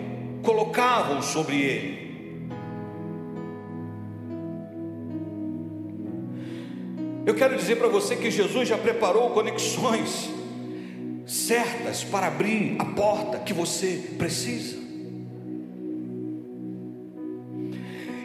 colocavam 0.43 1.21
sobre 1.21 1.61
ele. 1.61 2.05
Eu 7.25 7.33
quero 7.33 7.57
dizer 7.57 7.77
para 7.77 7.87
você 7.87 8.15
que 8.15 8.29
Jesus 8.29 8.67
já 8.67 8.77
preparou 8.77 9.31
conexões 9.31 10.29
certas 11.25 12.03
para 12.03 12.27
abrir 12.27 12.75
a 12.77 12.85
porta 12.85 13.39
que 13.39 13.51
você 13.51 14.11
precisa. 14.17 14.84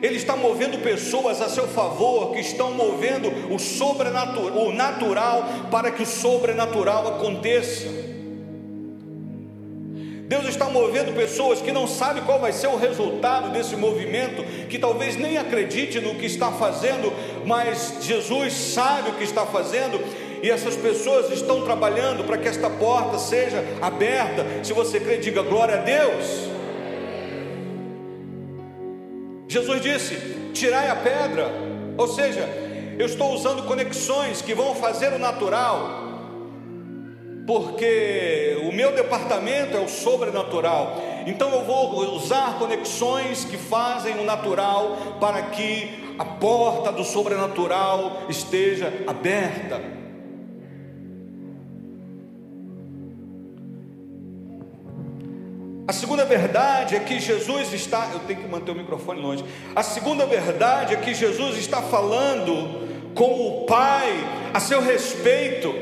Ele 0.03 0.17
está 0.17 0.35
movendo 0.35 0.83
pessoas 0.83 1.41
a 1.41 1.49
seu 1.49 1.69
favor, 1.69 2.33
que 2.33 2.41
estão 2.41 2.73
movendo 2.73 3.53
o 3.53 3.59
sobrenatural, 3.59 4.67
o 4.67 4.73
natural, 4.73 5.45
para 5.71 5.91
que 5.91 6.03
o 6.03 6.07
sobrenatural 6.07 7.09
aconteça. 7.09 7.89
Deus 10.27 10.47
está 10.47 10.67
movendo 10.67 11.13
pessoas 11.13 11.61
que 11.61 11.73
não 11.73 11.89
sabem 11.89 12.23
qual 12.23 12.39
vai 12.39 12.53
ser 12.53 12.69
o 12.69 12.77
resultado 12.77 13.51
desse 13.51 13.75
movimento, 13.75 14.45
que 14.69 14.79
talvez 14.79 15.17
nem 15.17 15.37
acredite 15.37 15.99
no 15.99 16.15
que 16.15 16.27
está 16.27 16.53
fazendo, 16.53 17.13
mas 17.45 17.97
Jesus 18.01 18.53
sabe 18.53 19.11
o 19.11 19.15
que 19.15 19.25
está 19.25 19.45
fazendo, 19.45 20.01
e 20.41 20.49
essas 20.49 20.77
pessoas 20.77 21.31
estão 21.33 21.63
trabalhando 21.63 22.23
para 22.23 22.39
que 22.39 22.47
esta 22.47 22.71
porta 22.71 23.19
seja 23.19 23.63
aberta. 23.83 24.47
Se 24.63 24.73
você 24.73 25.01
crê, 25.01 25.17
diga 25.17 25.43
glória 25.43 25.75
a 25.75 25.79
Deus. 25.79 26.60
Jesus 29.51 29.81
disse: 29.81 30.15
tirai 30.55 30.89
a 30.89 30.95
pedra, 30.95 31.51
ou 31.99 32.07
seja, 32.07 32.49
eu 32.97 33.05
estou 33.05 33.35
usando 33.35 33.65
conexões 33.65 34.41
que 34.41 34.55
vão 34.55 34.77
fazer 34.77 35.13
o 35.13 35.19
natural, 35.19 36.05
porque 37.49 38.63
o 38.63 38.73
meu 38.73 38.95
departamento 38.95 39.77
é 39.77 39.81
o 39.81 39.89
sobrenatural, 39.89 41.03
então 41.27 41.51
eu 41.51 41.65
vou 41.65 42.15
usar 42.15 42.61
conexões 42.61 43.45
que 43.45 43.57
fazem 43.57 44.21
o 44.21 44.25
natural 44.25 45.17
para 45.19 45.43
que 45.43 46.15
a 46.17 46.25
porta 46.25 46.93
do 46.93 47.03
sobrenatural 47.03 48.23
esteja 48.29 49.03
aberta. 49.05 50.00
A 55.91 55.93
segunda 55.93 56.25
verdade 56.25 56.95
é 56.95 57.01
que 57.01 57.19
Jesus 57.19 57.73
está. 57.73 58.11
Eu 58.13 58.21
tenho 58.21 58.43
que 58.43 58.47
manter 58.47 58.71
o 58.71 58.77
microfone 58.77 59.21
longe. 59.21 59.45
A 59.75 59.83
segunda 59.83 60.25
verdade 60.25 60.95
é 60.95 60.97
que 60.97 61.13
Jesus 61.13 61.59
está 61.59 61.83
falando 61.83 63.13
com 63.13 63.49
o 63.49 63.67
Pai 63.67 64.09
a 64.55 64.61
seu 64.61 64.81
respeito. 64.81 65.75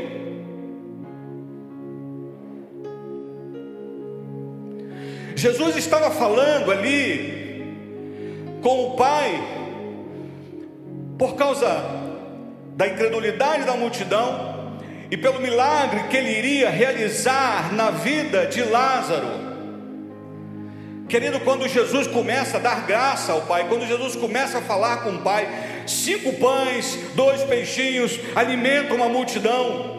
Jesus 5.36 5.76
estava 5.76 6.10
falando 6.10 6.72
ali 6.72 7.76
com 8.62 8.86
o 8.86 8.96
Pai 8.96 9.38
por 11.18 11.34
causa 11.34 11.84
da 12.74 12.88
incredulidade 12.88 13.66
da 13.66 13.76
multidão 13.76 14.80
e 15.10 15.18
pelo 15.18 15.38
milagre 15.38 16.04
que 16.04 16.16
ele 16.16 16.30
iria 16.30 16.70
realizar 16.70 17.74
na 17.74 17.90
vida 17.90 18.46
de 18.46 18.62
Lázaro. 18.62 19.47
Querido, 21.08 21.40
quando 21.40 21.66
Jesus 21.66 22.06
começa 22.06 22.58
a 22.58 22.60
dar 22.60 22.86
graça 22.86 23.32
ao 23.32 23.40
Pai, 23.42 23.66
quando 23.66 23.86
Jesus 23.86 24.14
começa 24.14 24.58
a 24.58 24.62
falar 24.62 24.98
com 24.98 25.10
o 25.10 25.22
Pai, 25.22 25.48
cinco 25.86 26.34
pães, 26.34 26.98
dois 27.14 27.42
peixinhos 27.44 28.20
alimentam 28.36 28.96
uma 28.96 29.08
multidão. 29.08 29.96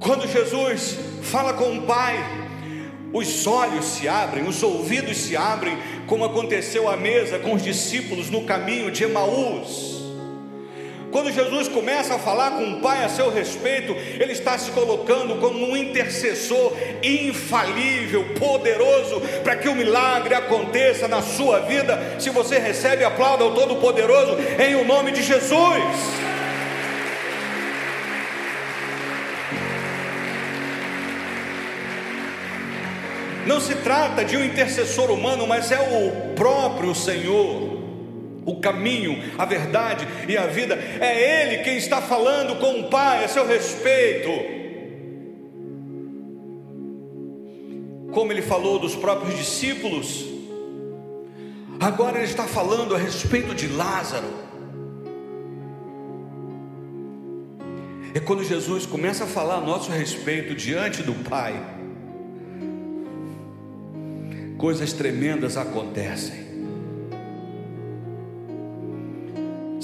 Quando 0.00 0.26
Jesus 0.26 0.98
fala 1.20 1.52
com 1.52 1.76
o 1.76 1.82
Pai, 1.82 2.16
os 3.12 3.46
olhos 3.46 3.84
se 3.84 4.08
abrem, 4.08 4.48
os 4.48 4.62
ouvidos 4.62 5.16
se 5.18 5.36
abrem, 5.36 5.76
como 6.06 6.24
aconteceu 6.24 6.88
à 6.88 6.96
mesa 6.96 7.38
com 7.38 7.52
os 7.52 7.62
discípulos 7.62 8.30
no 8.30 8.44
caminho 8.44 8.90
de 8.90 9.04
Emaús. 9.04 9.95
Quando 11.16 11.32
Jesus 11.32 11.66
começa 11.66 12.16
a 12.16 12.18
falar 12.18 12.50
com 12.50 12.72
o 12.72 12.80
Pai 12.82 13.02
a 13.02 13.08
seu 13.08 13.30
respeito, 13.30 13.96
Ele 14.20 14.32
está 14.32 14.58
se 14.58 14.70
colocando 14.72 15.36
como 15.36 15.66
um 15.66 15.74
intercessor 15.74 16.76
infalível, 17.02 18.34
poderoso, 18.38 19.22
para 19.42 19.56
que 19.56 19.66
o 19.66 19.74
milagre 19.74 20.34
aconteça 20.34 21.08
na 21.08 21.22
sua 21.22 21.60
vida. 21.60 22.16
Se 22.20 22.28
você 22.28 22.58
recebe, 22.58 23.02
aplauda 23.02 23.44
ao 23.44 23.54
Todo-Poderoso 23.54 24.36
em 24.62 24.74
o 24.74 24.84
nome 24.84 25.10
de 25.10 25.22
Jesus. 25.22 25.82
Não 33.46 33.58
se 33.58 33.74
trata 33.76 34.22
de 34.22 34.36
um 34.36 34.44
intercessor 34.44 35.10
humano, 35.10 35.46
mas 35.46 35.72
é 35.72 35.80
o 35.80 36.34
próprio 36.34 36.94
Senhor 36.94 37.75
o 38.46 38.60
caminho, 38.60 39.20
a 39.36 39.44
verdade 39.44 40.06
e 40.28 40.38
a 40.38 40.46
vida. 40.46 40.76
É 41.00 41.42
Ele 41.42 41.64
quem 41.64 41.76
está 41.76 42.00
falando 42.00 42.58
com 42.60 42.80
o 42.80 42.88
Pai 42.88 43.24
a 43.24 43.28
seu 43.28 43.46
respeito. 43.46 44.30
Como 48.12 48.32
Ele 48.32 48.40
falou 48.40 48.78
dos 48.78 48.94
próprios 48.94 49.36
discípulos, 49.36 50.24
agora 51.80 52.18
Ele 52.18 52.26
está 52.26 52.44
falando 52.44 52.94
a 52.94 52.98
respeito 52.98 53.54
de 53.54 53.66
Lázaro. 53.66 54.46
É 58.14 58.20
quando 58.20 58.42
Jesus 58.42 58.86
começa 58.86 59.24
a 59.24 59.26
falar 59.26 59.56
a 59.56 59.60
nosso 59.60 59.90
respeito 59.90 60.54
diante 60.54 61.02
do 61.02 61.12
Pai, 61.28 61.54
coisas 64.56 64.94
tremendas 64.94 65.58
acontecem. 65.58 66.45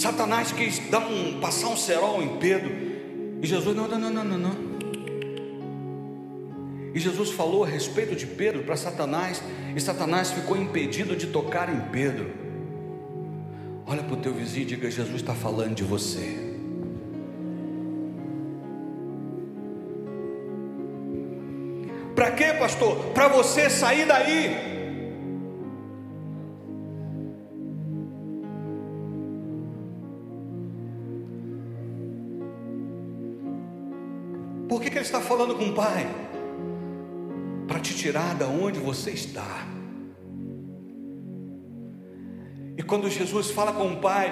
Satanás 0.02 0.50
quis 0.50 0.80
dar 0.90 0.98
um, 0.98 1.38
passar 1.38 1.68
um 1.68 1.76
cerol 1.76 2.20
em 2.20 2.36
Pedro. 2.38 2.72
E 3.40 3.46
Jesus, 3.46 3.76
não, 3.76 3.86
não, 3.86 3.98
não, 3.98 4.10
não, 4.10 4.24
não, 4.24 4.38
não. 4.38 4.72
E 6.92 6.98
Jesus 6.98 7.30
falou 7.30 7.62
a 7.62 7.68
respeito 7.68 8.16
de 8.16 8.26
Pedro 8.26 8.64
para 8.64 8.76
Satanás, 8.76 9.40
e 9.74 9.80
Satanás 9.80 10.32
ficou 10.32 10.56
impedido 10.56 11.14
de 11.14 11.28
tocar 11.28 11.72
em 11.72 11.80
Pedro. 11.92 12.32
Olha 13.86 14.02
para 14.02 14.14
o 14.14 14.16
teu 14.16 14.34
vizinho 14.34 14.64
e 14.64 14.66
diga: 14.66 14.90
Jesus 14.90 15.16
está 15.16 15.34
falando 15.34 15.76
de 15.76 15.84
você. 15.84 16.50
Para 22.16 22.32
quê, 22.32 22.54
pastor? 22.58 22.96
Para 23.14 23.28
você 23.28 23.70
sair 23.70 24.04
daí. 24.04 24.71
Falando 35.32 35.54
com 35.54 35.64
o 35.64 35.72
Pai? 35.72 36.06
Para 37.66 37.80
te 37.80 37.94
tirar 37.94 38.34
da 38.34 38.46
onde 38.46 38.78
você 38.78 39.12
está. 39.12 39.66
E 42.76 42.82
quando 42.82 43.08
Jesus 43.08 43.50
fala 43.50 43.72
com 43.72 43.94
o 43.94 43.96
Pai, 43.96 44.28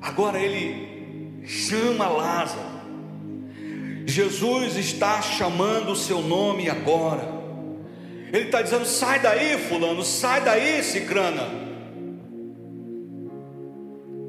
agora 0.00 0.40
ele 0.40 1.42
chama 1.44 2.08
Lázaro. 2.08 2.74
Jesus 4.06 4.76
está 4.76 5.20
chamando 5.20 5.92
o 5.92 5.96
seu 5.96 6.22
nome 6.22 6.70
agora. 6.70 7.28
Ele 8.32 8.46
está 8.46 8.62
dizendo: 8.62 8.86
sai 8.86 9.20
daí, 9.20 9.58
Fulano, 9.58 10.02
sai 10.02 10.42
daí, 10.42 10.82
Cicrana. 10.82 11.46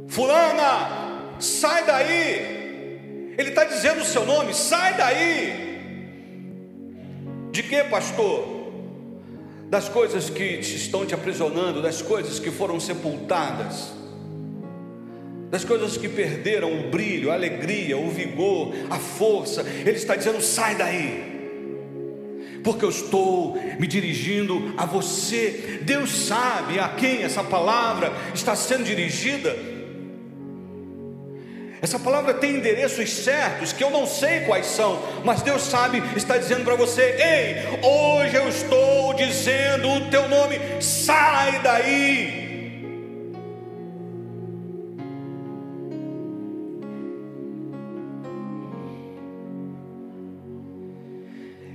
Fulana, 0.10 1.40
sai 1.40 1.86
daí. 1.86 2.55
Ele 3.38 3.50
está 3.50 3.64
dizendo 3.64 4.02
o 4.02 4.06
seu 4.06 4.26
nome, 4.26 4.54
sai 4.54 4.96
daí. 4.96 5.66
De 7.52 7.64
que, 7.64 7.84
pastor? 7.86 8.56
Das 9.70 9.90
coisas 9.90 10.30
que 10.30 10.44
estão 10.44 11.06
te 11.06 11.14
aprisionando, 11.14 11.82
das 11.82 12.02
coisas 12.02 12.40
que 12.40 12.52
foram 12.52 12.80
sepultadas, 12.80 13.92
das 15.50 15.66
coisas 15.66 15.98
que 15.98 16.08
perderam 16.08 16.80
o 16.80 16.90
brilho, 16.90 17.32
a 17.32 17.34
alegria, 17.34 17.98
o 17.98 18.10
vigor, 18.10 18.74
a 18.90 18.98
força. 18.98 19.62
Ele 19.62 19.98
está 19.98 20.16
dizendo: 20.16 20.42
sai 20.42 20.76
daí 20.76 21.36
porque 22.66 22.84
eu 22.84 22.90
estou 22.90 23.56
me 23.80 23.86
dirigindo 23.86 24.74
a 24.76 24.88
você. 24.88 25.82
Deus 25.84 26.10
sabe 26.10 26.80
a 26.80 26.90
quem 26.90 27.22
essa 27.22 27.44
palavra 27.44 28.12
está 28.34 28.56
sendo 28.56 28.84
dirigida. 28.84 29.56
Essa 31.86 32.00
palavra 32.00 32.34
tem 32.34 32.56
endereços 32.56 33.12
certos 33.12 33.72
que 33.72 33.84
eu 33.84 33.92
não 33.92 34.08
sei 34.08 34.40
quais 34.40 34.66
são, 34.66 35.00
mas 35.24 35.44
Deus 35.44 35.62
sabe, 35.62 36.02
está 36.18 36.36
dizendo 36.36 36.64
para 36.64 36.74
você: 36.74 37.04
ei, 37.04 37.80
hoje 37.88 38.36
eu 38.36 38.50
estou 38.50 39.14
dizendo 39.14 39.88
o 39.92 40.10
teu 40.10 40.28
nome, 40.28 40.60
sai 40.82 41.62
daí. 41.62 42.44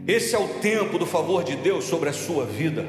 Esse 0.09 0.35
é 0.35 0.39
o 0.41 0.49
tempo 0.49 0.99
do 0.99 1.07
favor 1.07 1.45
de 1.45 1.55
Deus 1.55 1.85
sobre 1.85 2.09
a 2.09 2.13
sua 2.13 2.45
vida. 2.45 2.85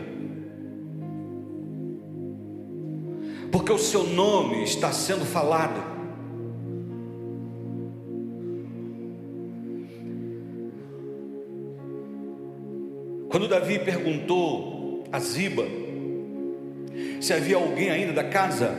Porque 3.52 3.72
o 3.72 3.78
seu 3.78 4.06
nome 4.06 4.64
está 4.64 4.92
sendo 4.92 5.24
falado. 5.24 5.91
Quando 13.42 13.50
Davi 13.50 13.80
perguntou 13.80 15.04
a 15.12 15.20
Ziba 15.20 15.66
se 17.20 17.34
havia 17.34 17.56
alguém 17.56 17.90
ainda 17.90 18.14
da 18.14 18.24
casa 18.24 18.72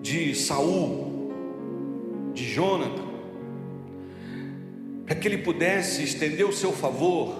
de 0.00 0.32
Saul, 0.36 1.32
de 2.32 2.44
Jonathan, 2.44 3.02
para 5.04 5.16
que 5.16 5.26
ele 5.26 5.38
pudesse 5.38 6.04
estender 6.04 6.46
o 6.46 6.52
seu 6.52 6.70
favor, 6.70 7.34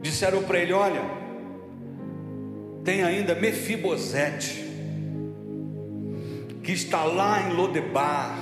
disseram 0.00 0.42
para 0.44 0.60
ele: 0.60 0.72
Olha, 0.72 1.02
tem 2.84 3.02
ainda 3.02 3.34
Mefibosete, 3.34 4.64
que 6.62 6.72
está 6.72 7.04
lá 7.04 7.50
em 7.50 7.52
Lodebar. 7.52 8.38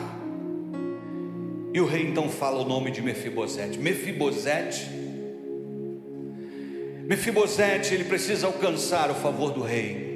E 1.74 1.80
o 1.80 1.84
rei 1.84 2.06
então 2.06 2.28
fala 2.28 2.62
o 2.62 2.64
nome 2.64 2.92
de 2.92 3.02
Mefibosete. 3.02 3.76
Mefibosete 3.76 5.01
Mefibosete, 7.06 7.94
ele 7.94 8.04
precisa 8.04 8.46
alcançar 8.46 9.10
o 9.10 9.14
favor 9.14 9.52
do 9.52 9.62
rei. 9.62 10.12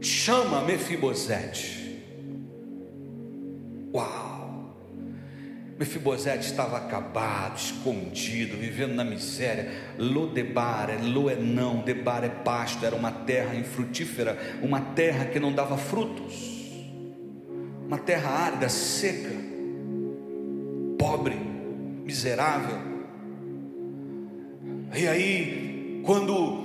Chama 0.00 0.60
Mefibosete. 0.62 2.02
Uau! 3.94 4.34
Mefibosete 5.78 6.46
estava 6.46 6.76
acabado, 6.76 7.56
escondido, 7.58 8.56
vivendo 8.56 8.94
na 8.94 9.04
miséria. 9.04 9.70
Lodebar 9.98 10.90
é 10.90 10.98
Loenão, 10.98 11.82
Debar 11.82 12.24
é 12.24 12.28
pasto, 12.28 12.84
era 12.84 12.94
uma 12.94 13.10
terra 13.10 13.56
infrutífera, 13.56 14.38
uma 14.62 14.80
terra 14.80 15.24
que 15.26 15.40
não 15.40 15.52
dava 15.52 15.76
frutos, 15.76 16.34
uma 17.86 17.98
terra 17.98 18.30
árida, 18.30 18.68
seca, 18.68 19.34
pobre, 20.98 21.34
miserável. 22.04 22.93
E 24.96 25.08
aí, 25.08 26.00
quando 26.04 26.62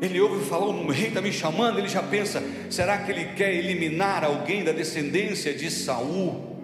ele 0.00 0.20
ouve 0.20 0.44
falar, 0.44 0.66
o 0.66 0.90
rei 0.90 1.08
está 1.08 1.22
me 1.22 1.32
chamando, 1.32 1.78
ele 1.78 1.88
já 1.88 2.02
pensa: 2.02 2.42
será 2.68 2.98
que 2.98 3.10
ele 3.10 3.24
quer 3.34 3.54
eliminar 3.54 4.24
alguém 4.24 4.62
da 4.62 4.72
descendência 4.72 5.54
de 5.54 5.70
Saul? 5.70 6.54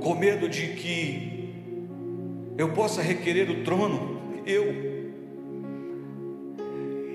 Com 0.00 0.14
medo 0.14 0.48
de 0.48 0.68
que 0.68 1.30
eu 2.58 2.72
possa 2.72 3.00
requerer 3.00 3.50
o 3.50 3.64
trono, 3.64 4.20
eu. 4.44 4.90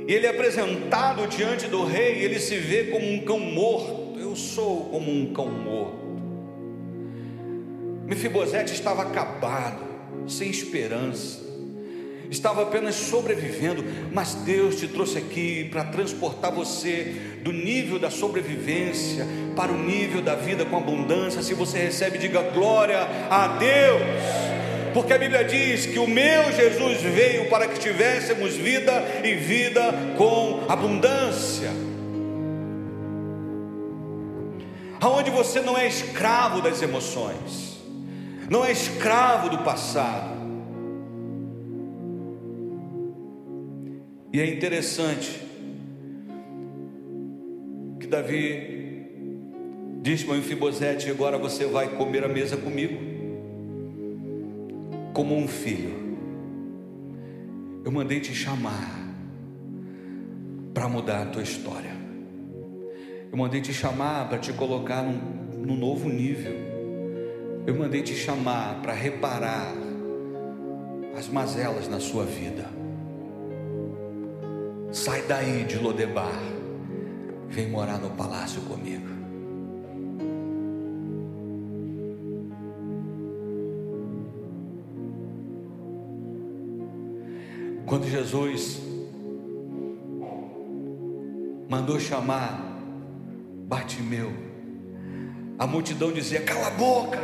E 0.08 0.14
ele 0.14 0.26
é 0.26 0.30
apresentado 0.30 1.28
diante 1.28 1.68
do 1.68 1.84
rei, 1.84 2.24
ele 2.24 2.40
se 2.40 2.58
vê 2.58 2.86
como 2.86 3.08
um 3.12 3.20
cão 3.20 3.40
morto. 3.40 4.20
Eu 4.20 4.36
sou 4.36 4.86
como 4.86 5.12
um 5.12 5.34
cão 5.34 5.50
morto. 5.50 6.05
Mefibosete 8.06 8.74
estava 8.74 9.02
acabado, 9.02 9.84
sem 10.28 10.50
esperança. 10.50 11.44
estava 12.30 12.64
apenas 12.64 12.96
sobrevivendo, 12.96 13.84
mas 14.12 14.34
Deus 14.34 14.76
te 14.76 14.88
trouxe 14.88 15.18
aqui 15.18 15.66
para 15.66 15.86
transportar 15.86 16.52
você 16.52 17.16
do 17.44 17.52
nível 17.52 18.00
da 18.00 18.10
sobrevivência 18.10 19.26
para 19.56 19.72
o 19.72 19.78
nível 19.78 20.22
da 20.22 20.36
vida 20.36 20.66
com 20.66 20.78
abundância. 20.78 21.42
Se 21.42 21.54
você 21.54 21.80
recebe, 21.80 22.18
diga 22.18 22.42
glória 22.42 23.08
a 23.30 23.48
Deus. 23.60 24.56
Porque 24.94 25.14
a 25.14 25.18
Bíblia 25.18 25.44
diz 25.44 25.86
que 25.86 26.00
o 26.00 26.08
meu 26.08 26.52
Jesus 26.52 27.02
veio 27.02 27.50
para 27.50 27.68
que 27.68 27.80
tivéssemos 27.80 28.56
vida 28.56 29.04
e 29.24 29.36
vida 29.36 29.94
com 30.18 30.64
abundância. 30.70 31.70
Aonde 35.02 35.30
você 35.30 35.60
não 35.60 35.78
é 35.78 35.88
escravo 35.88 36.62
das 36.62 36.82
emoções, 36.82 37.75
não 38.50 38.66
é 38.66 38.72
escravo 38.72 39.50
do 39.50 39.60
passado, 39.60 40.36
E 44.36 44.42
é 44.42 44.54
interessante 44.54 45.42
que 47.98 48.06
Davi 48.06 49.08
disse 50.02 50.26
para 50.26 50.36
Mefibosete: 50.36 51.10
agora 51.10 51.38
você 51.38 51.66
vai 51.66 51.96
comer 51.96 52.26
a 52.26 52.28
mesa 52.28 52.58
comigo, 52.58 53.00
como 55.14 55.38
um 55.38 55.48
filho. 55.48 56.18
Eu 57.86 57.94
mandei 57.94 58.20
te 58.20 58.36
chamar 58.36 59.08
para 60.74 60.90
mudar 60.90 61.22
a 61.22 61.26
tua 61.28 61.42
história. 61.42 61.92
Eu 63.32 63.38
mandei 63.38 63.62
te 63.62 63.74
chamar 63.74 64.28
para 64.28 64.38
te 64.38 64.52
colocar 64.52 65.02
num, 65.02 65.66
num 65.66 65.78
novo 65.78 66.10
nível. 66.10 66.65
Eu 67.66 67.74
mandei 67.74 68.04
te 68.04 68.14
chamar 68.14 68.82
para 68.82 68.94
reparar 68.94 69.74
as 71.18 71.28
mazelas 71.28 71.88
na 71.88 72.00
sua 72.00 72.24
vida. 72.24 72.70
Sai 74.92 75.24
daí 75.24 75.64
de 75.64 75.78
Lodebar, 75.78 76.40
vem 77.50 77.68
morar 77.70 77.98
no 77.98 78.12
palácio 78.12 78.62
comigo. 78.62 79.16
Quando 87.86 88.08
Jesus 88.08 88.82
mandou 91.70 92.00
chamar 92.00 92.80
Bartimeu, 93.68 94.32
a 95.58 95.66
multidão 95.66 96.12
dizia: 96.12 96.42
Cala 96.42 96.68
a 96.68 96.72
boca, 96.72 97.20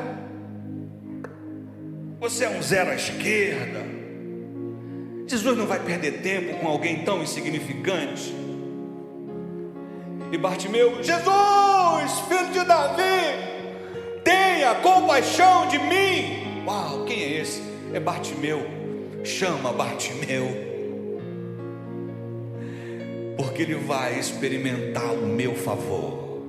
você 2.31 2.45
é 2.45 2.49
um 2.49 2.61
zero 2.61 2.91
à 2.91 2.95
esquerda. 2.95 3.81
Jesus 5.27 5.57
não 5.57 5.67
vai 5.67 5.79
perder 5.79 6.21
tempo 6.21 6.59
com 6.59 6.67
alguém 6.67 7.03
tão 7.03 7.21
insignificante. 7.21 8.33
E 10.31 10.37
Bartimeu, 10.37 11.03
Jesus, 11.03 12.19
filho 12.29 12.53
de 12.53 12.63
Davi, 12.63 13.01
tenha 14.23 14.75
compaixão 14.75 15.67
de 15.67 15.77
mim. 15.77 16.63
Uau, 16.65 17.03
quem 17.03 17.21
é 17.21 17.41
esse? 17.41 17.61
É 17.93 17.99
Bartimeu. 17.99 18.65
Chama 19.25 19.73
Bartimeu. 19.73 20.47
Porque 23.35 23.63
ele 23.63 23.75
vai 23.75 24.17
experimentar 24.17 25.13
o 25.13 25.27
meu 25.27 25.53
favor. 25.53 26.41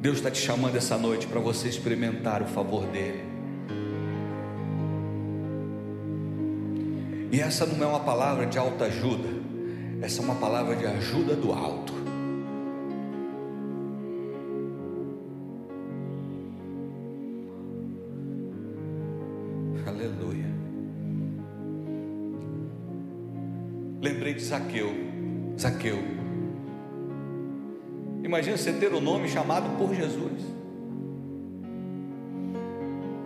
Deus 0.00 0.16
está 0.16 0.30
te 0.30 0.40
chamando 0.40 0.76
essa 0.76 0.96
noite 0.96 1.26
para 1.26 1.40
você 1.40 1.68
experimentar 1.68 2.40
o 2.40 2.46
favor 2.46 2.86
dele. 2.86 3.35
E 7.36 7.40
essa 7.42 7.66
não 7.66 7.84
é 7.84 7.86
uma 7.86 8.00
palavra 8.00 8.46
de 8.46 8.56
alta 8.56 8.86
ajuda, 8.86 9.28
essa 10.00 10.22
é 10.22 10.24
uma 10.24 10.36
palavra 10.36 10.74
de 10.74 10.86
ajuda 10.86 11.36
do 11.36 11.52
alto. 11.52 11.92
Aleluia. 19.86 20.46
Lembrei 24.00 24.32
de 24.32 24.42
Zaqueu. 24.42 24.94
Zaqueu. 25.60 25.98
Imagina 28.24 28.56
você 28.56 28.72
ter 28.72 28.94
o 28.94 29.00
nome 29.02 29.28
chamado 29.28 29.76
por 29.76 29.94
Jesus. 29.94 30.42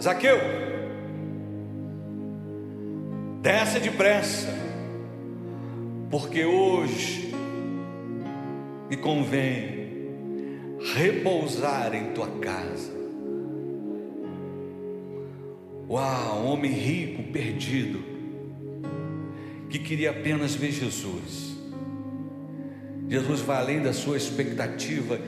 Zaqueu, 0.02 0.69
Desce 3.40 3.80
depressa, 3.80 4.54
porque 6.10 6.44
hoje 6.44 7.34
me 8.90 8.98
convém 8.98 9.80
repousar 10.94 11.94
em 11.94 12.12
tua 12.12 12.28
casa. 12.38 12.92
Uau, 15.88 16.44
homem 16.44 16.70
rico, 16.70 17.32
perdido, 17.32 18.04
que 19.70 19.78
queria 19.78 20.10
apenas 20.10 20.54
ver 20.54 20.70
Jesus. 20.70 21.56
Jesus 23.08 23.40
vai 23.40 23.56
além 23.56 23.80
da 23.80 23.94
sua 23.94 24.18
expectativa 24.18 25.18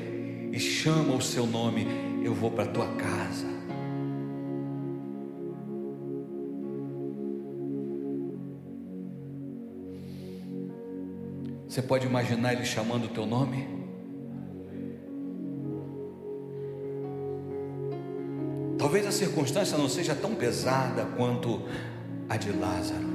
e 0.52 0.60
chama 0.60 1.14
o 1.14 1.22
seu 1.22 1.46
nome. 1.46 1.86
Eu 2.22 2.34
vou 2.34 2.50
para 2.50 2.66
tua 2.66 2.88
casa. 2.94 3.51
Você 11.72 11.80
pode 11.80 12.06
imaginar 12.06 12.52
ele 12.52 12.66
chamando 12.66 13.06
o 13.06 13.08
teu 13.08 13.24
nome? 13.24 13.66
Talvez 18.76 19.06
a 19.06 19.10
circunstância 19.10 19.78
não 19.78 19.88
seja 19.88 20.14
tão 20.14 20.34
pesada 20.34 21.06
quanto 21.16 21.62
a 22.28 22.36
de 22.36 22.52
Lázaro. 22.52 23.08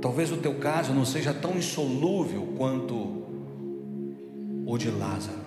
Talvez 0.00 0.32
o 0.32 0.38
teu 0.38 0.54
caso 0.54 0.94
não 0.94 1.04
seja 1.04 1.34
tão 1.34 1.58
insolúvel 1.58 2.54
quanto 2.56 3.26
o 4.64 4.78
de 4.78 4.90
Lázaro. 4.90 5.44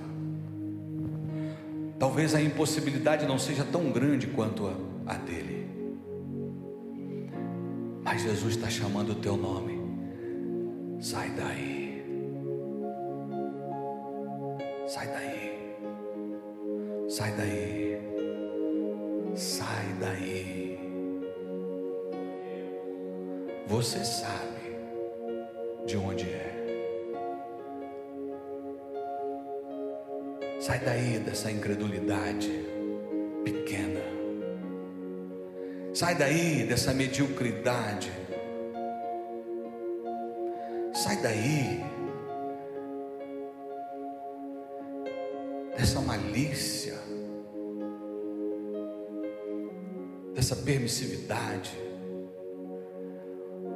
Talvez 1.97 2.35
a 2.35 2.41
impossibilidade 2.43 3.25
não 3.25 3.39
seja 3.39 3.63
tão 3.63 3.91
grande 3.91 4.27
quanto 4.27 4.71
a, 5.07 5.15
dele. 5.15 5.56
Jesus 8.17 8.55
está 8.55 8.69
chamando 8.69 9.11
o 9.11 9.15
teu 9.15 9.37
nome. 9.37 9.79
Sai 10.99 11.29
daí. 11.31 11.76
Sai 35.97 36.13
daí 36.13 36.63
dessa 36.63 36.93
mediocridade. 36.93 38.11
Sai 40.93 41.17
daí 41.23 41.83
dessa 45.75 45.99
malícia, 45.99 46.93
dessa 50.35 50.55
permissividade, 50.57 51.75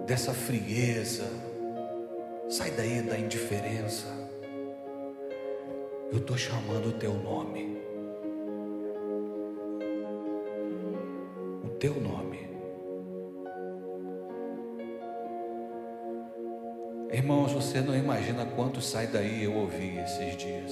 dessa 0.05 0.31
frieza. 0.31 1.25
Sai 2.47 2.69
daí 2.69 3.01
da 3.01 3.17
indiferença. 3.17 4.05
Eu 6.11 6.19
estou 6.19 6.37
chamando 6.37 6.89
o 6.89 6.99
teu 6.99 7.15
nome. 7.15 7.80
Teu 11.81 11.95
nome. 11.95 12.47
Irmãos, 17.11 17.51
você 17.53 17.81
não 17.81 17.97
imagina 17.97 18.45
quanto 18.45 18.79
sai 18.79 19.07
daí 19.07 19.43
eu 19.43 19.55
ouvi 19.55 19.97
esses 19.97 20.37
dias. 20.37 20.71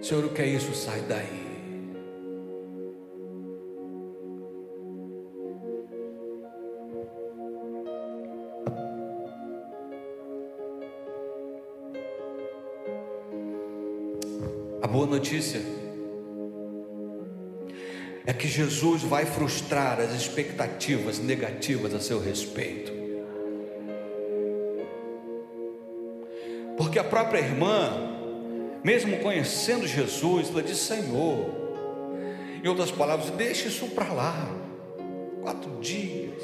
Senhor, 0.00 0.24
o 0.24 0.28
que 0.28 0.42
é 0.42 0.46
isso? 0.46 0.72
Sai 0.72 1.00
daí. 1.08 1.37
Jesus 18.58 19.02
vai 19.02 19.24
frustrar 19.24 20.00
as 20.00 20.12
expectativas 20.12 21.20
negativas 21.20 21.94
a 21.94 22.00
seu 22.00 22.18
respeito. 22.18 22.90
Porque 26.76 26.98
a 26.98 27.04
própria 27.04 27.38
irmã, 27.38 27.88
mesmo 28.82 29.18
conhecendo 29.18 29.86
Jesus, 29.86 30.48
ela 30.48 30.60
diz: 30.60 30.78
Senhor, 30.78 31.54
em 32.60 32.66
outras 32.66 32.90
palavras, 32.90 33.30
deixa 33.30 33.68
isso 33.68 33.86
para 33.90 34.12
lá. 34.12 34.50
Quatro 35.40 35.78
dias, 35.80 36.42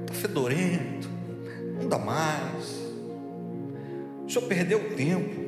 está 0.00 0.12
fedorento, 0.12 1.08
não 1.80 1.88
dá 1.88 1.98
mais. 1.98 2.64
O 4.26 4.28
senhor 4.28 4.48
perdeu 4.48 4.80
o 4.80 4.94
tempo. 4.96 5.44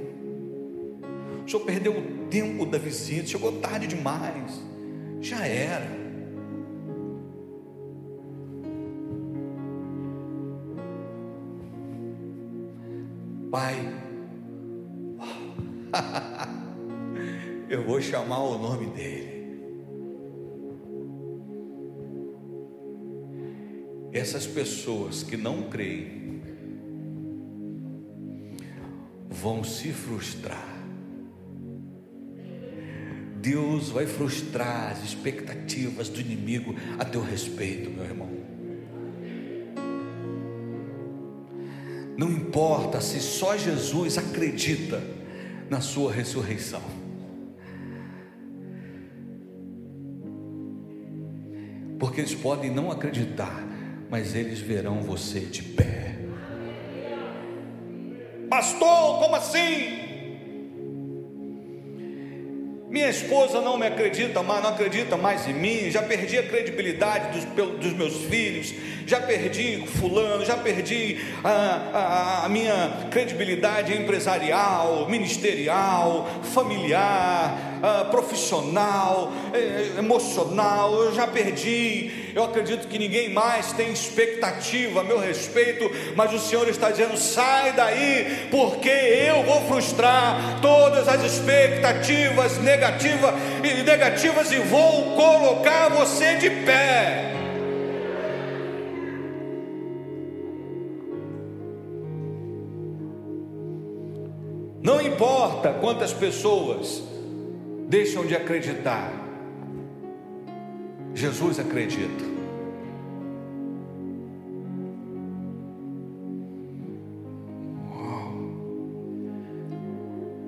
O 1.44 1.50
senhor 1.50 1.64
perdeu 1.64 1.98
o 1.98 2.28
tempo 2.28 2.64
da 2.64 2.78
visita, 2.78 3.26
chegou 3.26 3.50
tarde 3.58 3.88
demais 3.88 4.76
já 5.20 5.44
era. 5.46 5.95
Pai, 13.56 13.74
eu 17.70 17.82
vou 17.86 18.02
chamar 18.02 18.40
o 18.40 18.58
nome 18.58 18.84
dele. 18.88 19.62
Essas 24.12 24.46
pessoas 24.46 25.22
que 25.22 25.38
não 25.38 25.70
creem 25.70 26.42
vão 29.30 29.64
se 29.64 29.90
frustrar 29.90 30.76
Deus 33.40 33.88
vai 33.88 34.06
frustrar 34.06 34.92
as 34.92 35.02
expectativas 35.02 36.10
do 36.10 36.20
inimigo 36.20 36.74
a 36.98 37.06
teu 37.06 37.22
respeito, 37.22 37.88
meu 37.88 38.04
irmão. 38.04 38.45
Não 42.16 42.30
importa 42.30 43.00
se 43.00 43.20
só 43.20 43.56
Jesus 43.56 44.16
acredita 44.16 45.02
na 45.68 45.80
sua 45.80 46.12
ressurreição. 46.12 46.82
Porque 51.98 52.20
eles 52.20 52.34
podem 52.34 52.70
não 52.70 52.90
acreditar, 52.90 53.66
mas 54.10 54.34
eles 54.34 54.60
verão 54.60 55.02
você 55.02 55.40
de 55.40 55.62
pé. 55.62 56.16
Pastor, 58.48 59.18
como 59.18 59.34
assim? 59.36 60.05
Minha 62.96 63.10
esposa 63.10 63.60
não 63.60 63.76
me 63.76 63.86
acredita 63.86 64.42
mais, 64.42 64.62
não 64.62 64.70
acredita 64.70 65.18
mais 65.18 65.46
em 65.46 65.52
mim, 65.52 65.90
já 65.90 66.02
perdi 66.02 66.38
a 66.38 66.42
credibilidade 66.42 67.38
dos, 67.38 67.68
dos 67.76 67.92
meus 67.92 68.14
filhos, 68.22 68.72
já 69.06 69.20
perdi 69.20 69.86
fulano, 69.86 70.42
já 70.46 70.56
perdi 70.56 71.18
a, 71.44 71.50
a, 71.92 72.46
a 72.46 72.48
minha 72.48 73.06
credibilidade 73.10 73.92
empresarial, 73.94 75.06
ministerial, 75.10 76.26
familiar, 76.54 77.76
profissional, 78.10 79.30
emocional, 79.98 80.94
eu 80.94 81.14
já 81.14 81.26
perdi. 81.26 82.25
Eu 82.36 82.44
acredito 82.44 82.86
que 82.86 82.98
ninguém 82.98 83.30
mais 83.30 83.72
tem 83.72 83.90
expectativa 83.90 85.00
a 85.00 85.02
meu 85.02 85.18
respeito, 85.18 85.90
mas 86.14 86.34
o 86.34 86.38
Senhor 86.38 86.68
está 86.68 86.90
dizendo: 86.90 87.16
sai 87.16 87.72
daí, 87.72 88.48
porque 88.50 88.90
eu 88.90 89.42
vou 89.42 89.62
frustrar 89.62 90.60
todas 90.60 91.08
as 91.08 91.24
expectativas 91.24 92.58
negativas 92.58 93.32
e 93.64 93.82
negativas 93.82 94.52
e 94.52 94.58
vou 94.58 95.16
colocar 95.16 95.88
você 95.88 96.36
de 96.36 96.50
pé. 96.50 97.32
Não 104.82 105.00
importa 105.00 105.72
quantas 105.80 106.12
pessoas 106.12 107.02
deixam 107.88 108.26
de 108.26 108.36
acreditar, 108.36 109.25
Jesus 111.16 111.58
acredita. 111.58 112.36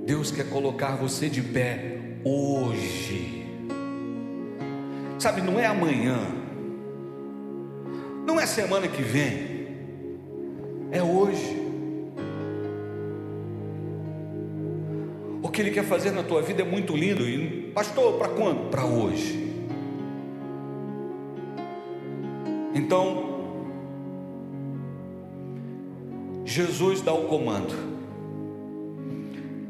Deus 0.04 0.30
quer 0.30 0.50
colocar 0.50 0.94
você 0.96 1.30
de 1.30 1.40
pé 1.40 2.18
hoje. 2.22 3.46
Sabe, 5.18 5.40
não 5.40 5.58
é 5.58 5.64
amanhã, 5.64 6.18
não 8.26 8.38
é 8.38 8.44
semana 8.44 8.86
que 8.88 9.00
vem, 9.00 9.68
é 10.92 11.02
hoje. 11.02 11.56
O 15.42 15.48
que 15.48 15.62
Ele 15.62 15.70
quer 15.70 15.84
fazer 15.84 16.10
na 16.10 16.22
tua 16.22 16.42
vida 16.42 16.60
é 16.60 16.64
muito 16.64 16.94
lindo. 16.94 17.26
E, 17.26 17.72
pastor, 17.74 18.18
para 18.18 18.28
quando? 18.28 18.68
Para 18.70 18.84
hoje. 18.84 19.47
Então, 22.78 23.24
Jesus 26.44 27.00
dá 27.00 27.12
o 27.12 27.24
comando. 27.24 27.74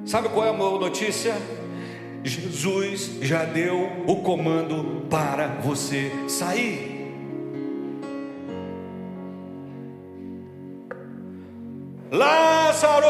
Sabe 0.04 0.28
qual 0.28 0.44
é 0.44 0.50
a 0.50 0.52
boa 0.52 0.78
notícia? 0.78 1.34
Jesus 2.22 3.18
já 3.22 3.44
deu 3.44 4.04
o 4.06 4.16
comando 4.16 5.06
para 5.08 5.46
você 5.62 6.12
sair. 6.28 7.14
Lázaro, 12.12 13.08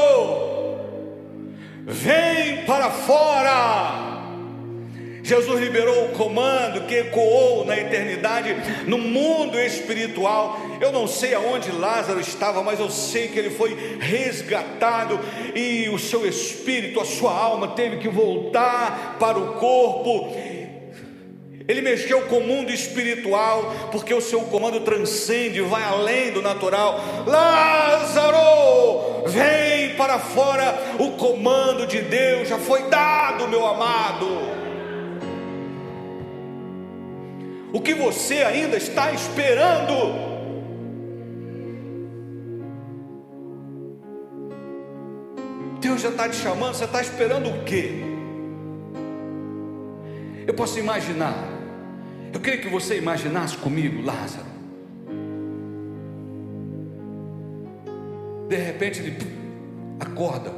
vem 1.84 2.64
para 2.66 2.88
fora. 2.88 4.07
Jesus 5.28 5.60
liberou 5.60 6.06
o 6.06 6.08
comando 6.12 6.86
que 6.86 6.94
ecoou 6.94 7.62
na 7.66 7.76
eternidade, 7.76 8.56
no 8.86 8.96
mundo 8.96 9.60
espiritual. 9.60 10.58
Eu 10.80 10.90
não 10.90 11.06
sei 11.06 11.34
aonde 11.34 11.70
Lázaro 11.70 12.18
estava, 12.18 12.62
mas 12.62 12.80
eu 12.80 12.88
sei 12.88 13.28
que 13.28 13.38
ele 13.38 13.50
foi 13.50 13.98
resgatado 14.00 15.20
e 15.54 15.86
o 15.90 15.98
seu 15.98 16.26
espírito, 16.26 16.98
a 16.98 17.04
sua 17.04 17.30
alma 17.30 17.68
teve 17.68 17.98
que 17.98 18.08
voltar 18.08 19.18
para 19.20 19.38
o 19.38 19.52
corpo. 19.56 20.34
Ele 21.68 21.82
mexeu 21.82 22.22
com 22.22 22.38
o 22.38 22.46
mundo 22.46 22.72
espiritual, 22.72 23.90
porque 23.92 24.14
o 24.14 24.22
seu 24.22 24.40
comando 24.44 24.80
transcende, 24.80 25.60
vai 25.60 25.84
além 25.84 26.32
do 26.32 26.40
natural. 26.40 26.98
Lázaro, 27.26 28.38
vem 29.26 29.94
para 29.94 30.18
fora. 30.18 30.74
O 30.98 31.10
comando 31.18 31.86
de 31.86 32.00
Deus 32.00 32.48
já 32.48 32.56
foi 32.56 32.84
dado, 32.84 33.46
meu 33.46 33.66
amado. 33.66 34.57
O 37.72 37.80
que 37.80 37.94
você 37.94 38.36
ainda 38.36 38.76
está 38.76 39.12
esperando? 39.12 40.28
Deus 45.80 46.00
já 46.00 46.08
está 46.08 46.28
te 46.28 46.36
chamando, 46.36 46.74
você 46.74 46.84
está 46.84 47.00
esperando 47.02 47.50
o 47.50 47.64
quê? 47.64 48.02
Eu 50.46 50.54
posso 50.54 50.78
imaginar, 50.78 51.34
eu 52.32 52.40
queria 52.40 52.58
que 52.58 52.68
você 52.68 52.96
imaginasse 52.96 53.56
comigo 53.58 54.02
Lázaro. 54.02 54.48
De 58.48 58.56
repente 58.56 59.00
ele 59.00 59.16
acorda, 60.00 60.50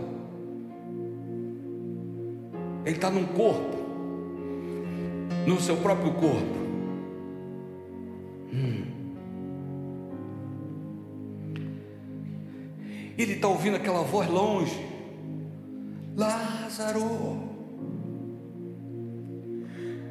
ele 2.86 2.94
está 2.94 3.10
num 3.10 3.26
corpo, 3.26 3.76
no 5.44 5.60
seu 5.60 5.76
próprio 5.76 6.12
corpo. 6.12 6.69
Ele 13.16 13.34
está 13.34 13.48
ouvindo 13.48 13.76
aquela 13.76 14.02
voz 14.02 14.28
longe. 14.28 14.80
Lázaro, 16.16 17.38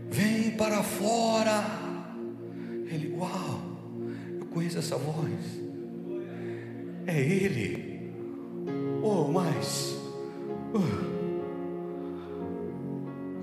vem 0.09 0.51
para 0.51 0.83
fora. 0.83 1.63
Ele, 2.85 3.15
uau, 3.17 3.61
eu 4.39 4.45
conheço 4.47 4.79
essa 4.79 4.95
voz. 4.95 5.59
É 7.05 7.19
ele. 7.19 8.11
Oh, 9.01 9.27
mas. 9.27 9.97
Uh, 10.73 11.09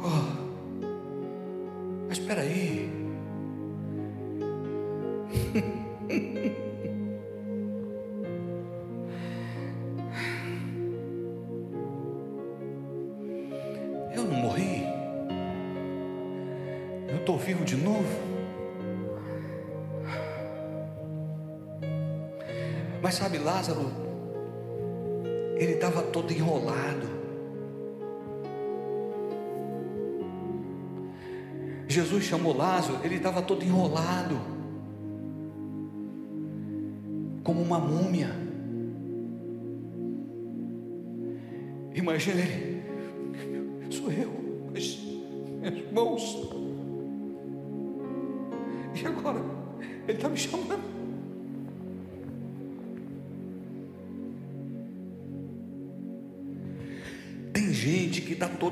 oh, 0.01 0.47
mas 2.09 2.19
espera 2.19 2.43
aí. 2.43 2.96
Vivo 17.47 17.65
de 17.65 17.77
novo. 17.77 18.37
Mas 23.01 23.15
sabe, 23.15 23.39
Lázaro, 23.39 23.93
ele 25.57 25.75
estava 25.75 26.03
todo 26.03 26.33
enrolado. 26.33 27.15
Jesus 31.87 32.25
chamou 32.25 32.57
Lázaro, 32.57 32.99
ele 33.05 33.15
estava 33.15 33.41
todo 33.41 33.65
enrolado, 33.65 34.37
como 37.45 37.63
uma 37.63 37.79
múmia. 37.79 38.31
Imagina 41.95 42.41
ele, 42.41 42.76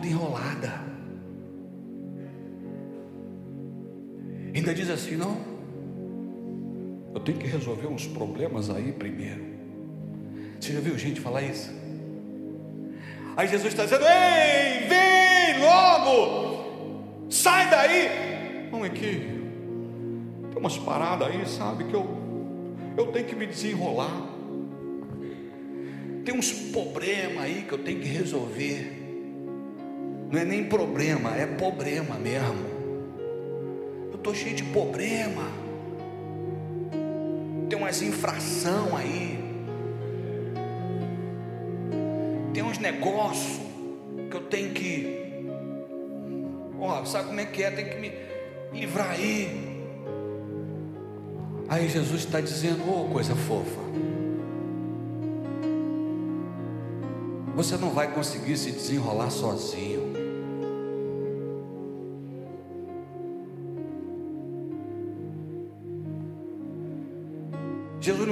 toda 0.04 0.06
enrolada. 0.06 0.80
Ainda 4.54 4.74
diz 4.74 4.90
assim, 4.90 5.16
não. 5.16 5.36
Eu 7.14 7.20
tenho 7.20 7.38
que 7.38 7.46
resolver 7.46 7.86
uns 7.86 8.06
problemas 8.06 8.70
aí 8.70 8.92
primeiro. 8.92 9.42
Você 10.60 10.72
já 10.72 10.80
viu 10.80 10.96
gente 10.98 11.20
falar 11.20 11.42
isso? 11.42 11.72
Aí 13.36 13.48
Jesus 13.48 13.68
está 13.68 13.84
dizendo: 13.84 14.04
Ei, 14.04 14.86
vem 14.88 15.62
logo, 15.62 17.30
sai 17.30 17.70
daí. 17.70 18.24
É 18.84 18.88
que 18.88 19.16
tem 20.50 20.58
umas 20.58 20.76
paradas 20.76 21.28
aí, 21.28 21.46
sabe, 21.46 21.84
que 21.84 21.94
eu, 21.94 22.06
eu 22.98 23.06
tenho 23.06 23.24
que 23.24 23.34
me 23.34 23.46
desenrolar. 23.46 24.28
Tem 26.24 26.34
uns 26.34 26.52
problemas 26.52 27.44
aí 27.44 27.64
que 27.66 27.72
eu 27.72 27.78
tenho 27.78 28.00
que 28.00 28.08
resolver. 28.08 29.03
Não 30.34 30.40
é 30.40 30.44
nem 30.44 30.64
problema, 30.64 31.36
é 31.36 31.46
problema 31.46 32.16
mesmo. 32.16 32.66
Eu 34.10 34.16
estou 34.16 34.34
cheio 34.34 34.56
de 34.56 34.64
problema. 34.64 35.44
Tem 37.70 37.78
umas 37.78 38.02
infração 38.02 38.96
aí. 38.96 39.38
Tem 42.52 42.64
uns 42.64 42.78
negócios 42.78 43.60
que 44.28 44.36
eu 44.36 44.40
tenho 44.40 44.72
que. 44.72 45.46
Ó, 46.80 47.04
sabe 47.04 47.28
como 47.28 47.38
é 47.38 47.46
que 47.46 47.62
é? 47.62 47.70
Tem 47.70 47.90
que 47.90 48.00
me 48.00 48.12
livrar 48.72 49.12
aí. 49.12 49.86
Aí 51.68 51.88
Jesus 51.88 52.24
está 52.24 52.40
dizendo, 52.40 52.82
ô 52.90 53.04
oh, 53.04 53.12
coisa 53.12 53.36
fofa. 53.36 53.80
Você 57.54 57.76
não 57.76 57.90
vai 57.90 58.12
conseguir 58.12 58.56
se 58.56 58.72
desenrolar 58.72 59.30
sozinho. 59.30 60.03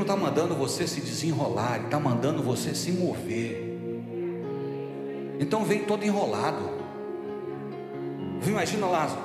Não 0.03 0.15
está 0.15 0.17
mandando 0.17 0.55
você 0.57 0.87
se 0.87 1.01
desenrolar, 1.01 1.77
Ele 1.77 1.85
está 1.85 2.01
mandando 2.01 2.43
você 2.43 2.75
se 2.75 2.91
mover. 2.91 3.79
Então 5.39 5.65
vem 5.65 5.85
todo 5.85 6.05
enrolado. 6.05 6.71
Imagina 8.45 8.87
Lázaro. 8.87 9.23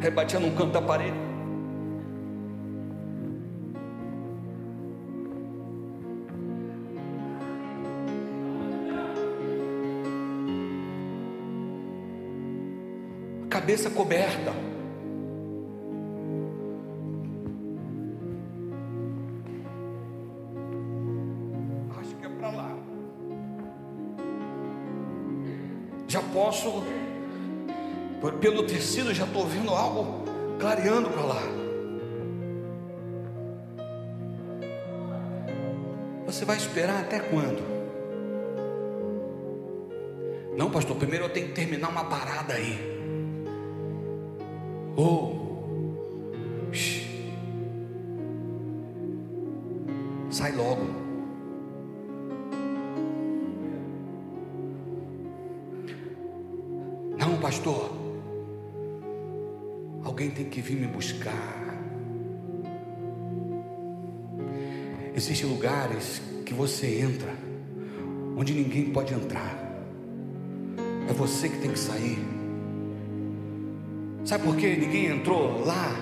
Rebatia 0.00 0.38
num 0.38 0.54
canto 0.54 0.72
da 0.72 0.82
parede. 0.82 1.32
cabeça 13.48 13.90
coberta. 13.90 14.71
Posso, 26.52 26.84
pelo 28.40 28.64
tecido, 28.64 29.14
já 29.14 29.24
estou 29.24 29.46
vendo 29.46 29.70
algo 29.70 30.22
clareando 30.60 31.08
para 31.08 31.22
lá. 31.22 31.42
Você 36.26 36.44
vai 36.44 36.58
esperar 36.58 37.00
até 37.00 37.20
quando? 37.20 37.72
Não, 40.56 40.70
pastor, 40.70 40.96
primeiro 40.96 41.24
eu 41.24 41.30
tenho 41.30 41.48
que 41.48 41.54
terminar 41.54 41.88
uma 41.88 42.04
parada 42.04 42.52
aí. 42.52 42.78
Oh, 44.94 45.41
pastor. 57.42 57.90
Alguém 60.04 60.30
tem 60.30 60.44
que 60.44 60.60
vir 60.60 60.76
me 60.76 60.86
buscar. 60.86 61.76
Existem 65.14 65.50
lugares 65.50 66.22
que 66.46 66.54
você 66.54 67.00
entra, 67.00 67.34
onde 68.36 68.54
ninguém 68.54 68.92
pode 68.92 69.12
entrar. 69.12 69.58
É 71.08 71.12
você 71.12 71.48
que 71.48 71.58
tem 71.58 71.72
que 71.72 71.78
sair. 71.78 72.18
Sabe 74.24 74.44
por 74.44 74.56
que 74.56 74.76
ninguém 74.76 75.06
entrou 75.06 75.64
lá? 75.64 75.96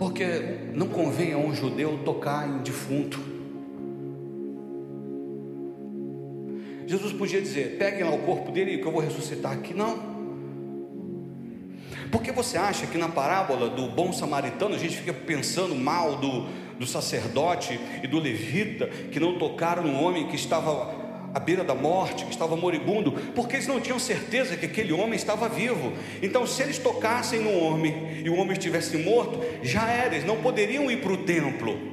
Porque 0.00 0.24
não 0.74 0.88
convém 0.88 1.32
a 1.32 1.38
um 1.38 1.54
judeu 1.54 2.00
tocar 2.04 2.48
em 2.48 2.58
defunto. 2.58 3.31
Jesus 6.92 7.10
podia 7.14 7.40
dizer: 7.40 7.76
peguem 7.78 8.04
lá 8.04 8.14
o 8.14 8.18
corpo 8.18 8.52
dele 8.52 8.76
que 8.76 8.84
eu 8.84 8.92
vou 8.92 9.00
ressuscitar 9.00 9.52
aqui. 9.52 9.72
Não. 9.72 10.12
Por 12.10 12.22
que 12.22 12.30
você 12.30 12.58
acha 12.58 12.86
que 12.86 12.98
na 12.98 13.08
parábola 13.08 13.70
do 13.70 13.88
bom 13.88 14.12
samaritano 14.12 14.74
a 14.74 14.78
gente 14.78 14.98
fica 14.98 15.14
pensando 15.14 15.74
mal 15.74 16.16
do, 16.16 16.46
do 16.78 16.86
sacerdote 16.86 17.80
e 18.02 18.06
do 18.06 18.18
levita 18.18 18.88
que 19.10 19.18
não 19.18 19.38
tocaram 19.38 19.84
no 19.84 20.02
homem 20.02 20.26
que 20.26 20.36
estava 20.36 20.94
à 21.32 21.40
beira 21.40 21.64
da 21.64 21.74
morte, 21.74 22.26
que 22.26 22.30
estava 22.30 22.54
moribundo, 22.56 23.12
porque 23.34 23.56
eles 23.56 23.66
não 23.66 23.80
tinham 23.80 23.98
certeza 23.98 24.54
que 24.54 24.66
aquele 24.66 24.92
homem 24.92 25.14
estava 25.14 25.48
vivo. 25.48 25.94
Então, 26.22 26.46
se 26.46 26.62
eles 26.62 26.76
tocassem 26.76 27.40
no 27.40 27.58
homem 27.58 28.20
e 28.22 28.28
o 28.28 28.36
homem 28.36 28.52
estivesse 28.52 28.98
morto, 28.98 29.40
já 29.62 29.88
era, 29.88 30.14
eles 30.14 30.26
não 30.26 30.42
poderiam 30.42 30.90
ir 30.90 31.00
para 31.00 31.14
o 31.14 31.16
templo. 31.16 31.91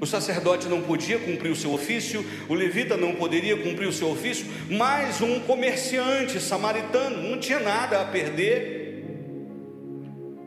O 0.00 0.06
sacerdote 0.06 0.68
não 0.68 0.82
podia 0.82 1.18
cumprir 1.18 1.50
o 1.50 1.56
seu 1.56 1.72
ofício, 1.72 2.24
o 2.48 2.54
levita 2.54 2.96
não 2.96 3.14
poderia 3.14 3.56
cumprir 3.56 3.88
o 3.88 3.92
seu 3.92 4.10
ofício, 4.10 4.46
mas 4.70 5.20
um 5.20 5.40
comerciante 5.40 6.40
samaritano 6.40 7.28
não 7.28 7.38
tinha 7.38 7.58
nada 7.58 8.00
a 8.00 8.04
perder, 8.04 9.04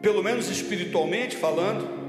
pelo 0.02 0.24
menos 0.24 0.49
espiritualmente 0.49 1.36
falando. 1.36 2.02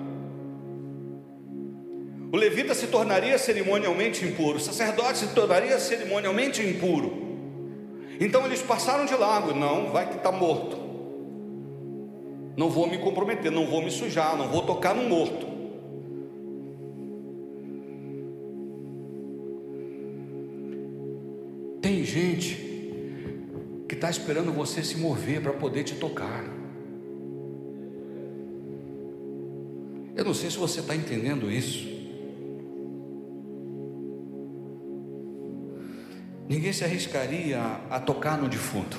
O 2.32 2.36
levita 2.36 2.74
se 2.74 2.86
tornaria 2.86 3.36
cerimonialmente 3.36 4.24
impuro, 4.24 4.56
o 4.56 4.60
sacerdote 4.60 5.18
se 5.18 5.28
tornaria 5.34 5.78
cerimonialmente 5.78 6.62
impuro. 6.62 7.22
Então 8.20 8.46
eles 8.46 8.62
passaram 8.62 9.04
de 9.04 9.14
largo, 9.14 9.52
não, 9.52 9.90
vai 9.90 10.08
que 10.08 10.16
está 10.16 10.30
morto. 10.30 10.78
Não 12.56 12.70
vou 12.70 12.86
me 12.86 12.98
comprometer, 12.98 13.50
não 13.50 13.66
vou 13.66 13.82
me 13.82 13.90
sujar, 13.90 14.36
não 14.36 14.48
vou 14.48 14.62
tocar 14.62 14.94
no 14.94 15.08
morto. 15.08 15.51
Gente 22.12 22.56
que 23.88 23.94
está 23.94 24.10
esperando 24.10 24.52
você 24.52 24.84
se 24.84 24.98
mover 24.98 25.40
para 25.40 25.52
poder 25.54 25.82
te 25.84 25.94
tocar. 25.94 26.44
Eu 30.14 30.24
não 30.24 30.34
sei 30.34 30.50
se 30.50 30.58
você 30.58 30.80
está 30.80 30.94
entendendo 30.94 31.50
isso. 31.50 31.90
Ninguém 36.46 36.72
se 36.72 36.84
arriscaria 36.84 37.58
a, 37.88 37.98
tocar 37.98 38.36
no 38.36 38.46
defunto. 38.46 38.98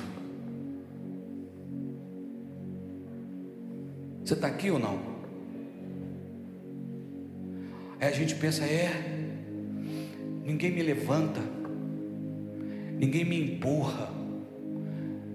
Você 4.25 4.33
está 4.33 4.47
aqui 4.47 4.71
ou 4.71 4.79
não? 4.79 5.13
Aí 7.99 8.07
a 8.07 8.11
gente 8.11 8.33
pensa, 8.35 8.63
é, 8.65 8.89
ninguém 10.43 10.71
me 10.71 10.81
levanta, 10.81 11.41
ninguém 13.03 13.25
me 13.25 13.41
empurra, 13.41 14.09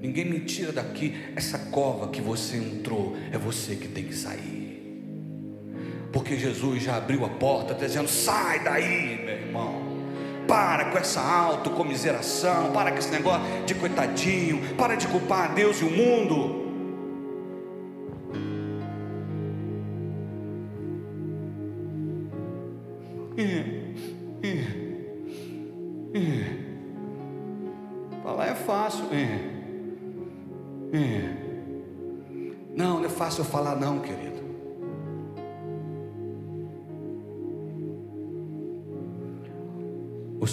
Ninguém 0.00 0.26
me 0.26 0.40
tira 0.40 0.70
daqui. 0.70 1.12
Essa 1.34 1.58
cova 1.58 2.08
que 2.08 2.20
você 2.20 2.56
entrou, 2.56 3.16
é 3.32 3.36
você 3.36 3.74
que 3.74 3.88
tem 3.88 4.04
que 4.04 4.14
sair. 4.14 5.02
Porque 6.12 6.36
Jesus 6.36 6.84
já 6.84 6.96
abriu 6.96 7.24
a 7.24 7.28
porta, 7.28 7.74
dizendo: 7.74 8.08
sai 8.08 8.62
daí, 8.62 9.20
meu 9.24 9.34
irmão. 9.34 9.88
Para 10.46 10.86
com 10.86 10.98
essa 10.98 11.20
autocomiseração, 11.20 12.72
para 12.72 12.92
com 12.92 12.98
esse 12.98 13.10
negócio 13.10 13.42
de 13.66 13.74
coitadinho, 13.74 14.76
para 14.76 14.94
de 14.94 15.06
culpar 15.08 15.50
a 15.50 15.54
Deus 15.54 15.80
e 15.80 15.84
o 15.84 15.90
mundo. 15.90 16.67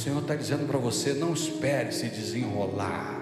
Senhor 0.06 0.22
está 0.22 0.36
dizendo 0.36 0.68
para 0.68 0.78
você: 0.78 1.14
não 1.14 1.34
espere 1.34 1.91
se 1.91 2.08
desenrolar. 2.10 3.20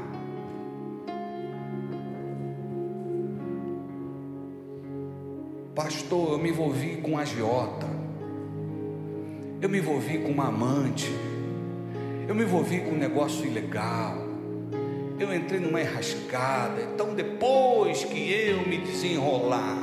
Pastor, 5.73 6.33
eu 6.33 6.37
me 6.37 6.49
envolvi 6.49 6.97
com 6.97 7.17
agiota, 7.17 7.87
eu 9.61 9.69
me 9.69 9.77
envolvi 9.77 10.17
com 10.17 10.29
uma 10.29 10.49
amante, 10.49 11.09
eu 12.27 12.35
me 12.35 12.43
envolvi 12.43 12.81
com 12.81 12.91
um 12.91 12.97
negócio 12.97 13.45
ilegal, 13.45 14.17
eu 15.17 15.33
entrei 15.33 15.61
numa 15.61 15.79
enrascada, 15.79 16.81
então 16.93 17.15
depois 17.15 18.03
que 18.03 18.29
eu 18.29 18.67
me 18.67 18.79
desenrolar, 18.79 19.77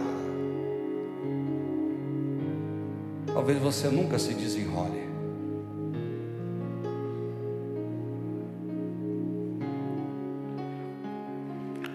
talvez 3.32 3.58
você 3.58 3.88
nunca 3.88 4.18
se 4.18 4.34
desenrole. 4.34 4.99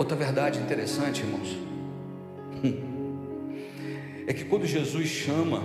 Outra 0.05 0.17
verdade 0.19 0.59
interessante, 0.59 1.23
irmãos, 1.23 1.57
é 4.27 4.33
que 4.33 4.45
quando 4.45 4.63
Jesus 4.63 5.07
chama, 5.07 5.63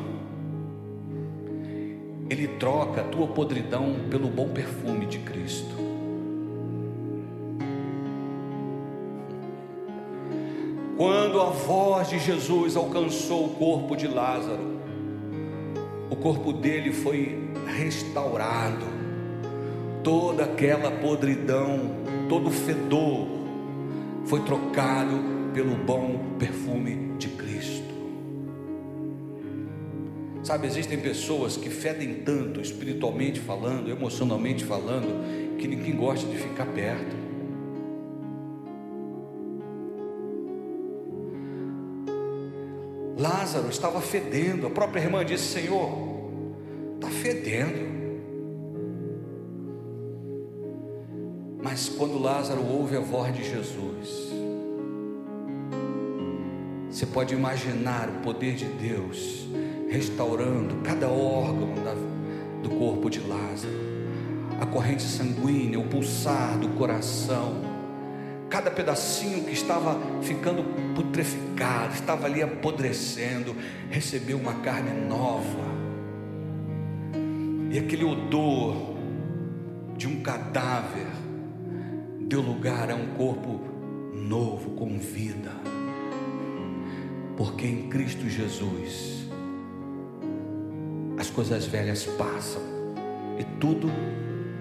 Ele 2.31 2.49
troca 2.49 3.03
a 3.03 3.05
tua 3.05 3.27
podridão 3.27 3.97
pelo 4.09 4.29
bom 4.29 4.49
perfume 4.49 5.05
de 5.05 5.19
Cristo. 5.19 5.75
Quando 10.97 11.39
a 11.39 11.51
voz 11.51 12.09
de 12.09 12.19
Jesus 12.19 12.77
alcançou 12.77 13.45
o 13.45 13.51
corpo 13.57 13.95
de 13.95 14.09
Lázaro, 14.09 14.81
o 16.09 16.17
corpo 16.17 16.51
dele 16.55 16.95
foi 16.95 17.39
restaurado, 17.77 18.87
toda 20.03 20.45
aquela 20.45 20.91
podridão, 20.91 21.91
todo 22.27 22.49
o 22.49 22.51
fedor, 22.51 23.40
foi 24.31 24.45
trocado 24.45 25.51
pelo 25.53 25.75
bom 25.75 26.37
perfume 26.39 27.17
de 27.19 27.27
Cristo. 27.31 27.91
Sabe, 30.45 30.69
existem 30.69 31.01
pessoas 31.01 31.57
que 31.57 31.69
fedem 31.69 32.23
tanto, 32.23 32.61
espiritualmente 32.61 33.41
falando, 33.41 33.91
emocionalmente 33.91 34.65
falando, 34.65 35.57
que 35.59 35.67
ninguém 35.67 35.97
gosta 35.97 36.31
de 36.31 36.39
ficar 36.39 36.67
perto. 36.67 37.17
Lázaro 43.19 43.69
estava 43.69 44.01
fedendo, 44.01 44.69
a 44.69 44.71
própria 44.71 45.03
irmã 45.03 45.25
disse: 45.25 45.61
Senhor, 45.61 45.91
está 46.95 47.09
fedendo. 47.09 47.90
Mas 51.63 51.89
quando 51.91 52.19
Lázaro 52.19 52.63
ouve 52.63 52.97
a 52.97 53.01
voz 53.01 53.35
de 53.35 53.45
Jesus, 53.45 54.31
você 56.91 57.05
pode 57.05 57.35
imaginar 57.35 58.09
o 58.09 58.23
poder 58.23 58.55
de 58.55 58.65
Deus 58.65 59.47
restaurando 59.91 60.77
cada 60.83 61.09
órgão 61.09 61.75
da, 61.85 61.95
do 62.63 62.71
corpo 62.77 63.11
de 63.11 63.21
Lázaro, 63.21 63.75
a 64.61 64.67
corrente 64.67 65.03
sanguínea, 65.03 65.79
o 65.79 65.87
pulsar 65.87 66.59
do 66.59 66.69
coração, 66.71 67.61
cada 68.49 68.71
pedacinho 68.71 69.45
que 69.45 69.53
estava 69.53 69.99
ficando 70.23 70.65
putreficado, 70.95 71.95
estava 71.95 72.27
ali 72.27 72.43
apodrecendo, 72.43 73.55
recebeu 73.91 74.39
uma 74.39 74.55
carne 74.55 75.07
nova, 75.07 75.71
e 77.71 77.79
aquele 77.79 78.05
odor 78.05 78.97
de 79.97 80.09
um 80.09 80.23
cadáver 80.23 81.10
deu 82.31 82.41
lugar 82.41 82.89
a 82.93 82.95
um 82.95 83.09
corpo 83.17 83.61
novo, 84.15 84.71
com 84.77 85.01
vida. 85.01 85.51
Porque 87.37 87.67
em 87.67 87.89
Cristo 87.89 88.29
Jesus 88.29 89.29
as 91.19 91.29
coisas 91.29 91.67
velhas 91.67 92.05
passam 92.05 92.63
e 93.37 93.43
tudo 93.59 93.91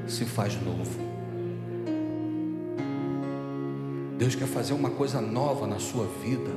se 0.08 0.26
faz 0.26 0.60
novo. 0.60 1.00
Deus 4.18 4.34
quer 4.34 4.48
fazer 4.48 4.74
uma 4.74 4.90
coisa 4.90 5.22
nova 5.22 5.68
na 5.68 5.78
sua 5.78 6.08
vida. 6.08 6.50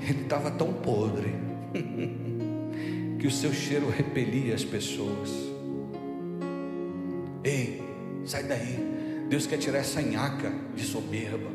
Ele 0.00 0.22
estava 0.22 0.48
tão 0.52 0.72
podre. 0.72 1.49
O 3.30 3.32
seu 3.32 3.52
cheiro 3.52 3.88
repelia 3.88 4.56
as 4.56 4.64
pessoas. 4.64 5.30
Ei, 7.44 7.80
sai 8.24 8.42
daí. 8.42 9.26
Deus 9.28 9.46
quer 9.46 9.58
tirar 9.58 9.78
essa 9.78 10.02
nhaca 10.02 10.52
de 10.74 10.84
soberba. 10.84 11.48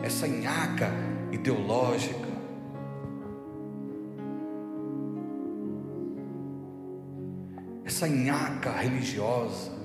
Essa 0.00 0.28
nhaca 0.28 0.92
ideológica. 1.32 2.30
Essa 7.84 8.06
nhaca 8.06 8.70
religiosa. 8.70 9.79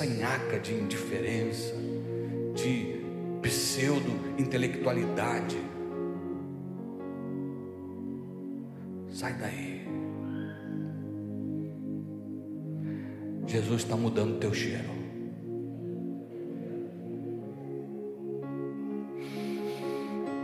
Essa 0.00 0.06
de 0.58 0.72
indiferença, 0.72 1.74
de 2.54 3.04
pseudo-intelectualidade. 3.42 5.58
Sai 9.10 9.34
daí. 9.34 9.86
Jesus 13.46 13.82
está 13.82 13.94
mudando 13.96 14.36
o 14.36 14.38
teu 14.38 14.54
cheiro. 14.54 14.88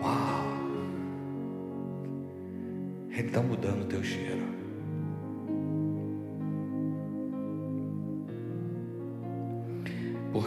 Uau! 0.03 0.45
Ele 3.11 3.29
está 3.29 3.41
mudando 3.41 3.83
o 3.83 3.87
teu 3.87 4.03
cheiro. 4.03 4.66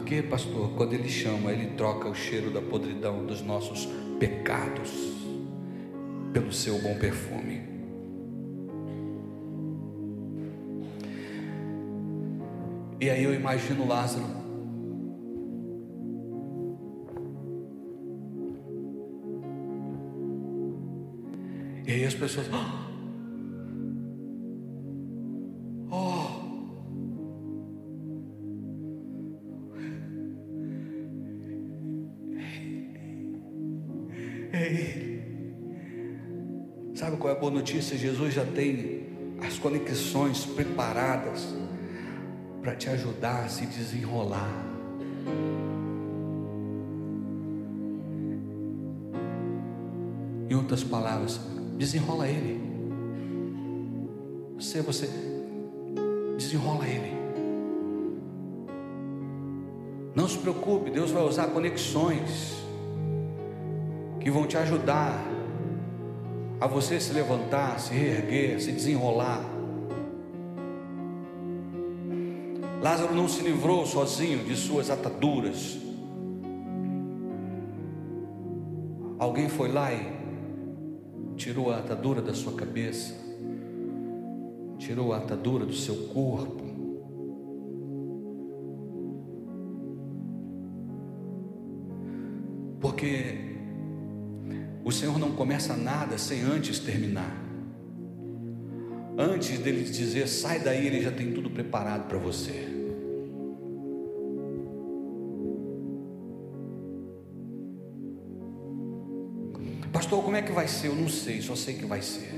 Porque, 0.09 0.23
pastor, 0.23 0.71
quando 0.75 0.93
ele 0.93 1.07
chama, 1.07 1.51
ele 1.51 1.67
troca 1.77 2.09
o 2.09 2.15
cheiro 2.15 2.49
da 2.49 2.59
podridão 2.59 3.27
dos 3.27 3.43
nossos 3.43 3.87
pecados 4.19 4.89
pelo 6.33 6.51
seu 6.51 6.81
bom 6.81 6.97
perfume. 6.97 7.61
E 12.99 13.07
aí 13.07 13.23
eu 13.23 13.35
imagino 13.35 13.87
Lázaro. 13.87 14.25
E 21.85 21.91
aí 21.91 22.03
as 22.03 22.15
pessoas. 22.15 22.47
Oh! 22.51 22.88
notícia, 37.69 37.95
Jesus 37.95 38.33
já 38.33 38.43
tem 38.43 39.03
as 39.47 39.59
conexões 39.59 40.43
preparadas 40.43 41.47
para 42.63 42.75
te 42.75 42.89
ajudar 42.89 43.45
a 43.45 43.47
se 43.47 43.67
desenrolar. 43.67 44.51
Em 50.49 50.55
outras 50.55 50.83
palavras, 50.83 51.39
desenrola 51.77 52.27
ele. 52.27 52.59
Você, 54.55 54.79
é 54.79 54.81
você, 54.81 55.07
desenrola 56.37 56.87
ele. 56.87 57.19
Não 60.15 60.27
se 60.27 60.39
preocupe, 60.39 60.89
Deus 60.89 61.11
vai 61.11 61.21
usar 61.21 61.47
conexões 61.49 62.57
que 64.19 64.31
vão 64.31 64.47
te 64.47 64.57
ajudar 64.57 65.38
a 66.59 66.67
você 66.67 66.99
se 66.99 67.13
levantar, 67.13 67.79
se 67.79 67.93
reerguer, 67.93 68.59
se 68.59 68.71
desenrolar. 68.71 69.43
Lázaro 72.81 73.13
não 73.15 73.27
se 73.27 73.41
livrou 73.41 73.85
sozinho 73.85 74.43
de 74.43 74.55
suas 74.55 74.89
ataduras. 74.89 75.77
Alguém 79.17 79.49
foi 79.49 79.71
lá 79.71 79.93
e 79.93 80.19
tirou 81.35 81.71
a 81.71 81.77
atadura 81.77 82.21
da 82.21 82.33
sua 82.33 82.53
cabeça, 82.53 83.13
tirou 84.77 85.13
a 85.13 85.17
atadura 85.17 85.65
do 85.65 85.73
seu 85.73 86.07
corpo. 86.07 86.63
Porque 92.79 93.49
o 94.89 94.91
Senhor 94.91 95.18
começa 95.39 95.73
nada 95.73 96.17
sem 96.17 96.41
antes 96.41 96.79
terminar. 96.79 97.33
Antes 99.17 99.57
dele 99.59 99.83
dizer, 99.83 100.27
sai 100.27 100.59
daí, 100.59 100.85
ele 100.85 101.01
já 101.01 101.13
tem 101.13 101.31
tudo 101.31 101.49
preparado 101.49 102.09
para 102.09 102.17
você. 102.17 102.67
Pastor, 109.93 110.21
como 110.25 110.35
é 110.35 110.41
que 110.41 110.51
vai 110.51 110.67
ser? 110.67 110.87
Eu 110.87 110.95
não 110.95 111.07
sei, 111.07 111.41
só 111.41 111.55
sei 111.55 111.75
que 111.75 111.85
vai 111.85 112.01
ser. 112.01 112.33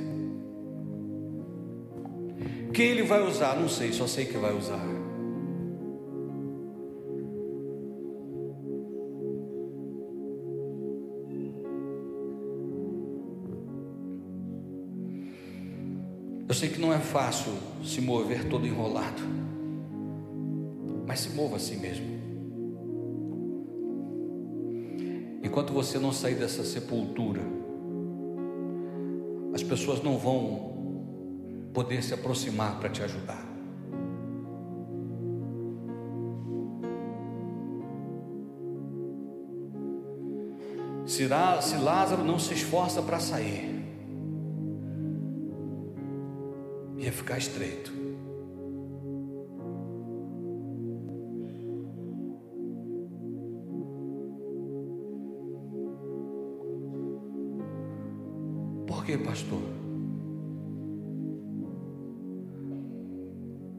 Quem 2.72 2.86
ele 2.86 3.02
vai 3.02 3.28
usar? 3.28 3.60
Não 3.60 3.68
sei, 3.68 3.92
só 3.94 4.06
sei 4.06 4.28
que 4.28 4.38
vai 4.38 4.56
usar. 4.56 5.01
Sei 16.62 16.70
que 16.70 16.80
não 16.80 16.94
é 16.94 17.00
fácil 17.00 17.52
se 17.84 18.00
mover 18.00 18.48
todo 18.48 18.68
enrolado, 18.68 19.24
mas 21.08 21.22
se 21.22 21.32
mova 21.32 21.56
assim 21.56 21.78
mesmo. 21.78 22.06
Enquanto 25.44 25.74
você 25.74 25.98
não 25.98 26.14
sair 26.14 26.36
dessa 26.36 26.64
sepultura, 26.64 27.42
as 29.56 29.64
pessoas 29.64 30.04
não 30.04 30.20
vão 30.20 31.72
poder 31.74 32.04
se 32.04 32.14
aproximar 32.14 32.80
para 32.80 32.90
te 32.90 33.02
ajudar. 33.02 33.44
Se 41.08 41.26
Lázaro 41.26 42.24
não 42.24 42.38
se 42.38 42.54
esforça 42.54 43.02
para 43.02 43.20
sair, 43.20 43.71
ficar 47.22 47.38
estreito. 47.38 47.92
Por 58.88 59.06
que, 59.06 59.18
pastor? 59.20 59.62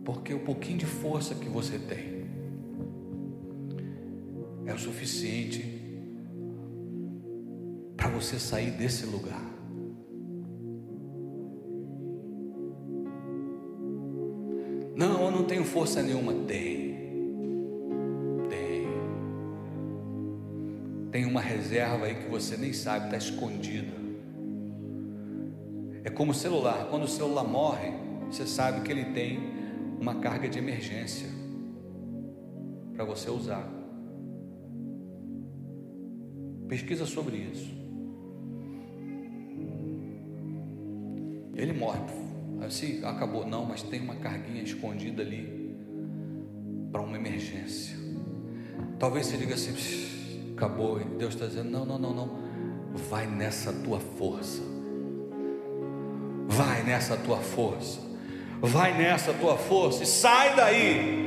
Porque 0.04 0.32
o 0.34 0.40
pouquinho 0.40 0.78
de 0.78 0.86
força 0.86 1.34
que 1.34 1.48
você 1.48 1.78
tem 1.78 2.22
é 4.66 4.72
o 4.72 4.78
suficiente 4.78 5.80
para 7.96 8.08
você 8.08 8.38
sair 8.38 8.70
desse 8.70 9.04
lugar. 9.06 9.51
Força 15.82 16.00
nenhuma. 16.00 16.32
Tem. 16.46 16.94
Tem. 18.48 18.86
Tem 21.10 21.24
uma 21.26 21.40
reserva 21.40 22.06
aí 22.06 22.14
que 22.14 22.30
você 22.30 22.56
nem 22.56 22.72
sabe, 22.72 23.06
está 23.06 23.16
escondida. 23.16 23.92
É 26.04 26.10
como 26.10 26.30
o 26.30 26.34
celular. 26.34 26.86
Quando 26.88 27.02
o 27.02 27.08
celular 27.08 27.42
morre, 27.42 27.90
você 28.30 28.46
sabe 28.46 28.82
que 28.82 28.92
ele 28.92 29.06
tem 29.06 29.40
uma 30.00 30.20
carga 30.20 30.48
de 30.48 30.56
emergência 30.56 31.26
para 32.94 33.04
você 33.04 33.28
usar. 33.28 33.68
Pesquisa 36.68 37.06
sobre 37.06 37.38
isso. 37.38 37.82
Ele 41.56 41.72
morre 41.72 42.00
Assim, 42.64 43.04
acabou. 43.04 43.44
Não, 43.44 43.64
mas 43.64 43.82
tem 43.82 44.00
uma 44.00 44.14
carguinha 44.14 44.62
escondida 44.62 45.20
ali 45.20 45.61
para 46.92 47.00
uma 47.00 47.16
emergência. 47.16 47.96
Talvez 48.98 49.26
você 49.26 49.38
diga 49.38 49.54
assim: 49.54 49.74
acabou. 50.54 51.00
E 51.00 51.04
Deus 51.04 51.34
está 51.34 51.46
dizendo: 51.46 51.70
não, 51.70 51.84
não, 51.86 51.98
não, 51.98 52.14
não. 52.14 52.30
Vai 53.08 53.26
nessa 53.26 53.72
tua 53.72 53.98
força. 53.98 54.62
Vai 56.46 56.82
nessa 56.84 57.16
tua 57.16 57.38
força. 57.38 58.00
Vai 58.60 58.96
nessa 58.96 59.32
tua 59.32 59.56
força 59.56 60.02
e 60.02 60.06
sai 60.06 60.54
daí. 60.54 61.22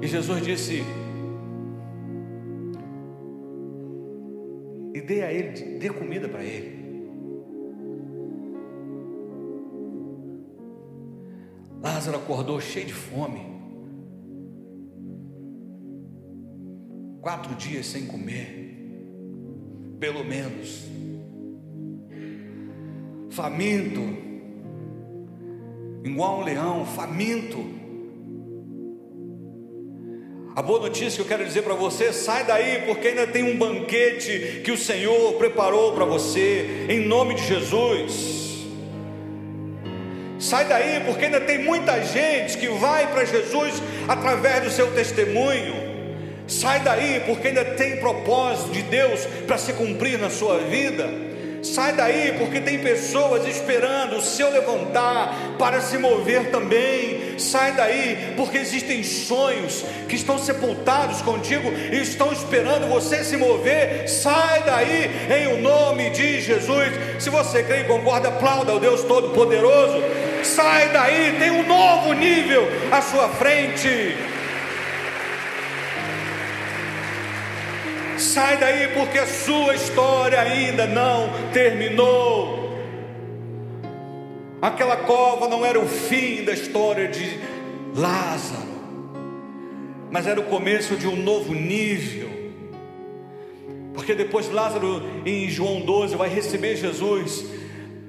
E 0.00 0.06
Jesus 0.06 0.42
disse: 0.42 0.84
e 4.94 5.00
dê 5.02 5.22
a 5.22 5.30
ele, 5.30 5.78
dê 5.78 5.90
comida 5.90 6.05
Lázaro 12.06 12.18
acordou 12.18 12.60
cheio 12.60 12.86
de 12.86 12.94
fome. 12.94 13.40
Quatro 17.20 17.52
dias 17.56 17.86
sem 17.86 18.06
comer, 18.06 18.78
pelo 19.98 20.24
menos. 20.24 20.84
Faminto, 23.30 24.00
igual 26.04 26.38
um 26.38 26.44
leão, 26.44 26.86
faminto. 26.86 27.58
A 30.54 30.62
boa 30.62 30.78
notícia 30.78 31.16
que 31.16 31.22
eu 31.22 31.26
quero 31.26 31.44
dizer 31.44 31.62
para 31.62 31.74
você: 31.74 32.12
sai 32.12 32.46
daí, 32.46 32.86
porque 32.86 33.08
ainda 33.08 33.26
tem 33.26 33.42
um 33.42 33.58
banquete 33.58 34.62
que 34.64 34.70
o 34.70 34.78
Senhor 34.78 35.32
preparou 35.34 35.92
para 35.92 36.04
você, 36.04 36.86
em 36.88 37.04
nome 37.04 37.34
de 37.34 37.42
Jesus. 37.42 38.45
Sai 40.46 40.64
daí, 40.66 41.02
porque 41.04 41.24
ainda 41.24 41.40
tem 41.40 41.58
muita 41.58 42.00
gente 42.04 42.56
que 42.56 42.68
vai 42.68 43.08
para 43.08 43.24
Jesus 43.24 43.82
através 44.06 44.62
do 44.62 44.70
seu 44.70 44.92
testemunho. 44.92 45.74
Sai 46.46 46.78
daí, 46.78 47.20
porque 47.26 47.48
ainda 47.48 47.64
tem 47.64 47.96
propósito 47.96 48.70
de 48.70 48.82
Deus 48.82 49.26
para 49.44 49.58
se 49.58 49.72
cumprir 49.72 50.20
na 50.20 50.30
sua 50.30 50.58
vida. 50.58 51.08
Sai 51.64 51.94
daí, 51.94 52.36
porque 52.38 52.60
tem 52.60 52.78
pessoas 52.78 53.44
esperando 53.44 54.18
o 54.18 54.22
seu 54.22 54.48
levantar 54.52 55.34
para 55.58 55.80
se 55.80 55.98
mover 55.98 56.48
também. 56.52 57.40
Sai 57.40 57.72
daí, 57.72 58.34
porque 58.36 58.58
existem 58.58 59.02
sonhos 59.02 59.84
que 60.08 60.14
estão 60.14 60.38
sepultados 60.38 61.22
contigo 61.22 61.68
e 61.90 61.96
estão 61.96 62.32
esperando 62.32 62.86
você 62.88 63.24
se 63.24 63.36
mover. 63.36 64.08
Sai 64.08 64.62
daí, 64.62 65.10
em 65.28 65.54
o 65.54 65.60
nome 65.60 66.10
de 66.10 66.40
Jesus. 66.40 66.92
Se 67.18 67.30
você 67.30 67.64
crê 67.64 67.80
e 67.80 67.84
concorda, 67.84 68.28
aplauda 68.28 68.70
ao 68.70 68.78
Deus 68.78 69.02
Todo-Poderoso. 69.02 70.25
Sai 70.42 70.90
daí, 70.90 71.36
tem 71.38 71.50
um 71.50 71.66
novo 71.66 72.12
nível 72.12 72.66
à 72.90 73.00
sua 73.02 73.28
frente. 73.28 74.16
Sai 78.18 78.56
daí 78.56 78.88
porque 78.88 79.18
a 79.18 79.26
sua 79.26 79.74
história 79.74 80.40
ainda 80.40 80.86
não 80.86 81.30
terminou. 81.52 82.66
Aquela 84.60 84.96
cova 84.96 85.48
não 85.48 85.64
era 85.64 85.78
o 85.78 85.86
fim 85.86 86.42
da 86.44 86.52
história 86.52 87.08
de 87.08 87.38
Lázaro, 87.94 88.66
mas 90.10 90.26
era 90.26 90.40
o 90.40 90.44
começo 90.44 90.96
de 90.96 91.06
um 91.06 91.16
novo 91.16 91.54
nível. 91.54 92.30
Porque 93.94 94.14
depois 94.14 94.50
Lázaro, 94.50 95.02
em 95.24 95.48
João 95.48 95.80
12, 95.80 96.16
vai 96.16 96.28
receber 96.28 96.76
Jesus, 96.76 97.44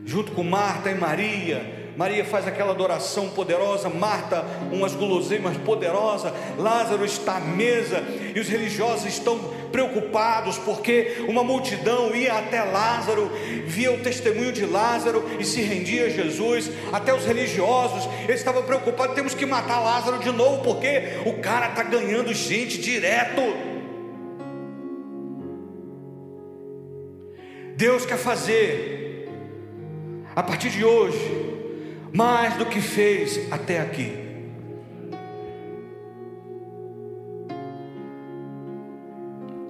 junto 0.05 0.31
com 0.31 0.43
Marta 0.43 0.89
e 0.89 0.95
Maria, 0.95 1.76
Maria 1.97 2.23
faz 2.23 2.47
aquela 2.47 2.73
adoração 2.73 3.27
poderosa, 3.29 3.89
Marta, 3.89 4.45
umas 4.71 4.93
guloseimas 4.93 5.57
poderosas, 5.57 6.31
Lázaro 6.55 7.03
está 7.03 7.37
à 7.37 7.39
mesa 7.39 8.03
e 8.35 8.39
os 8.39 8.47
religiosos 8.47 9.07
estão 9.07 9.39
preocupados 9.71 10.59
porque 10.59 11.25
uma 11.27 11.43
multidão 11.43 12.15
ia 12.15 12.35
até 12.35 12.63
Lázaro, 12.63 13.31
via 13.65 13.91
o 13.91 13.97
testemunho 13.97 14.51
de 14.51 14.63
Lázaro 14.63 15.25
e 15.39 15.43
se 15.43 15.61
rendia 15.61 16.05
a 16.05 16.09
Jesus. 16.09 16.69
Até 16.93 17.15
os 17.15 17.25
religiosos, 17.25 18.07
eles 18.25 18.39
estavam 18.39 18.61
preocupados: 18.61 19.15
temos 19.15 19.33
que 19.33 19.45
matar 19.47 19.79
Lázaro 19.79 20.19
de 20.19 20.31
novo 20.31 20.63
porque 20.63 21.19
o 21.25 21.41
cara 21.41 21.69
está 21.69 21.81
ganhando 21.81 22.31
gente 22.31 22.77
direto. 22.77 23.41
Deus 27.75 28.05
quer 28.05 28.17
fazer, 28.17 29.29
a 30.35 30.43
partir 30.43 30.69
de 30.69 30.83
hoje, 30.83 31.46
mais 32.17 32.57
do 32.57 32.65
que 32.65 32.81
fez 32.81 33.51
até 33.51 33.79
aqui. 33.79 34.11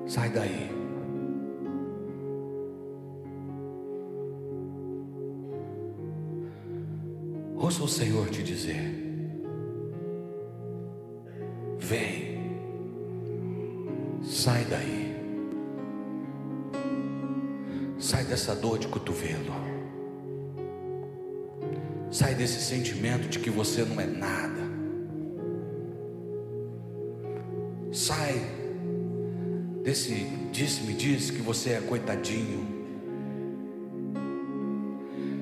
Sai 0.08 0.30
daí. 0.30 0.72
Ouça 7.58 7.84
o 7.84 7.88
Senhor 7.90 8.30
te 8.30 8.42
dizer: 8.42 8.96
Vem, 11.78 12.40
sai 14.24 14.64
daí, 14.64 15.18
sai 18.00 18.24
dessa 18.24 18.56
dor 18.56 18.80
de 18.80 18.88
cotovelo, 18.88 19.77
sai 22.12 22.36
desse 22.36 22.62
sentimento 22.62 23.28
de 23.28 23.40
que 23.40 23.50
você 23.50 23.84
não 23.84 24.00
é 24.00 24.06
nada, 24.06 24.62
sai 27.92 28.42
desse 29.84 30.38
disse-me 30.52 30.94
disse 30.94 31.32
que 31.32 31.42
você 31.42 31.72
é 31.72 31.82
coitadinho. 31.82 32.66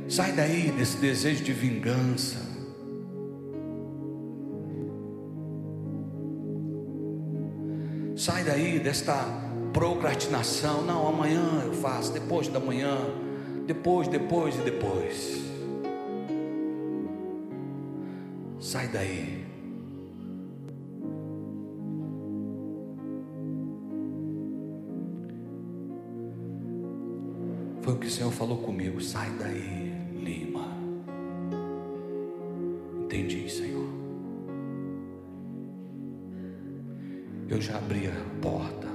Sai 0.09 0.33
daí 0.33 0.71
desse 0.71 0.97
desejo 0.97 1.43
de 1.43 1.53
vingança. 1.53 2.37
Sai 8.15 8.43
daí 8.43 8.79
desta 8.79 9.13
procrastinação. 9.73 10.83
Não, 10.83 11.07
amanhã 11.07 11.63
eu 11.65 11.73
faço, 11.73 12.11
depois 12.11 12.47
da 12.49 12.59
manhã, 12.59 12.97
depois, 13.65 14.07
depois 14.07 14.55
e 14.55 14.59
depois. 14.59 15.45
Sai 18.65 18.87
daí. 18.87 19.45
Foi 27.83 27.93
o 27.93 27.99
que 27.99 28.07
o 28.07 28.09
Senhor 28.09 28.31
falou 28.31 28.57
comigo. 28.57 28.99
Sai 28.99 29.29
daí, 29.37 29.93
Lima. 30.15 30.65
Entendi, 33.03 33.47
Senhor. 33.47 33.87
Eu 37.47 37.61
já 37.61 37.77
abri 37.77 38.07
a 38.07 38.39
porta. 38.41 38.87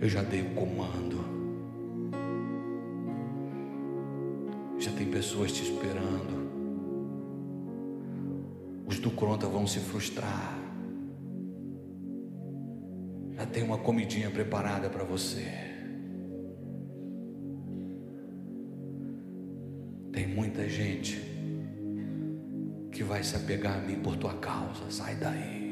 Eu 0.00 0.08
já 0.08 0.24
dei 0.24 0.42
o 0.42 0.50
comando. 0.56 1.20
Já 4.80 4.90
tem 4.90 5.08
pessoas 5.08 5.52
te 5.52 5.62
esperando. 5.62 6.39
Do 9.00 9.10
Cronta 9.10 9.46
vão 9.46 9.66
se 9.66 9.78
frustrar. 9.78 10.58
Já 13.34 13.46
tem 13.46 13.62
uma 13.62 13.78
comidinha 13.78 14.30
preparada 14.30 14.90
para 14.90 15.04
você. 15.04 15.46
Tem 20.12 20.26
muita 20.26 20.68
gente 20.68 21.18
que 22.92 23.02
vai 23.02 23.22
se 23.22 23.34
apegar 23.36 23.78
a 23.78 23.80
mim 23.80 24.00
por 24.00 24.16
tua 24.16 24.34
causa. 24.34 24.90
Sai 24.90 25.14
daí. 25.14 25.69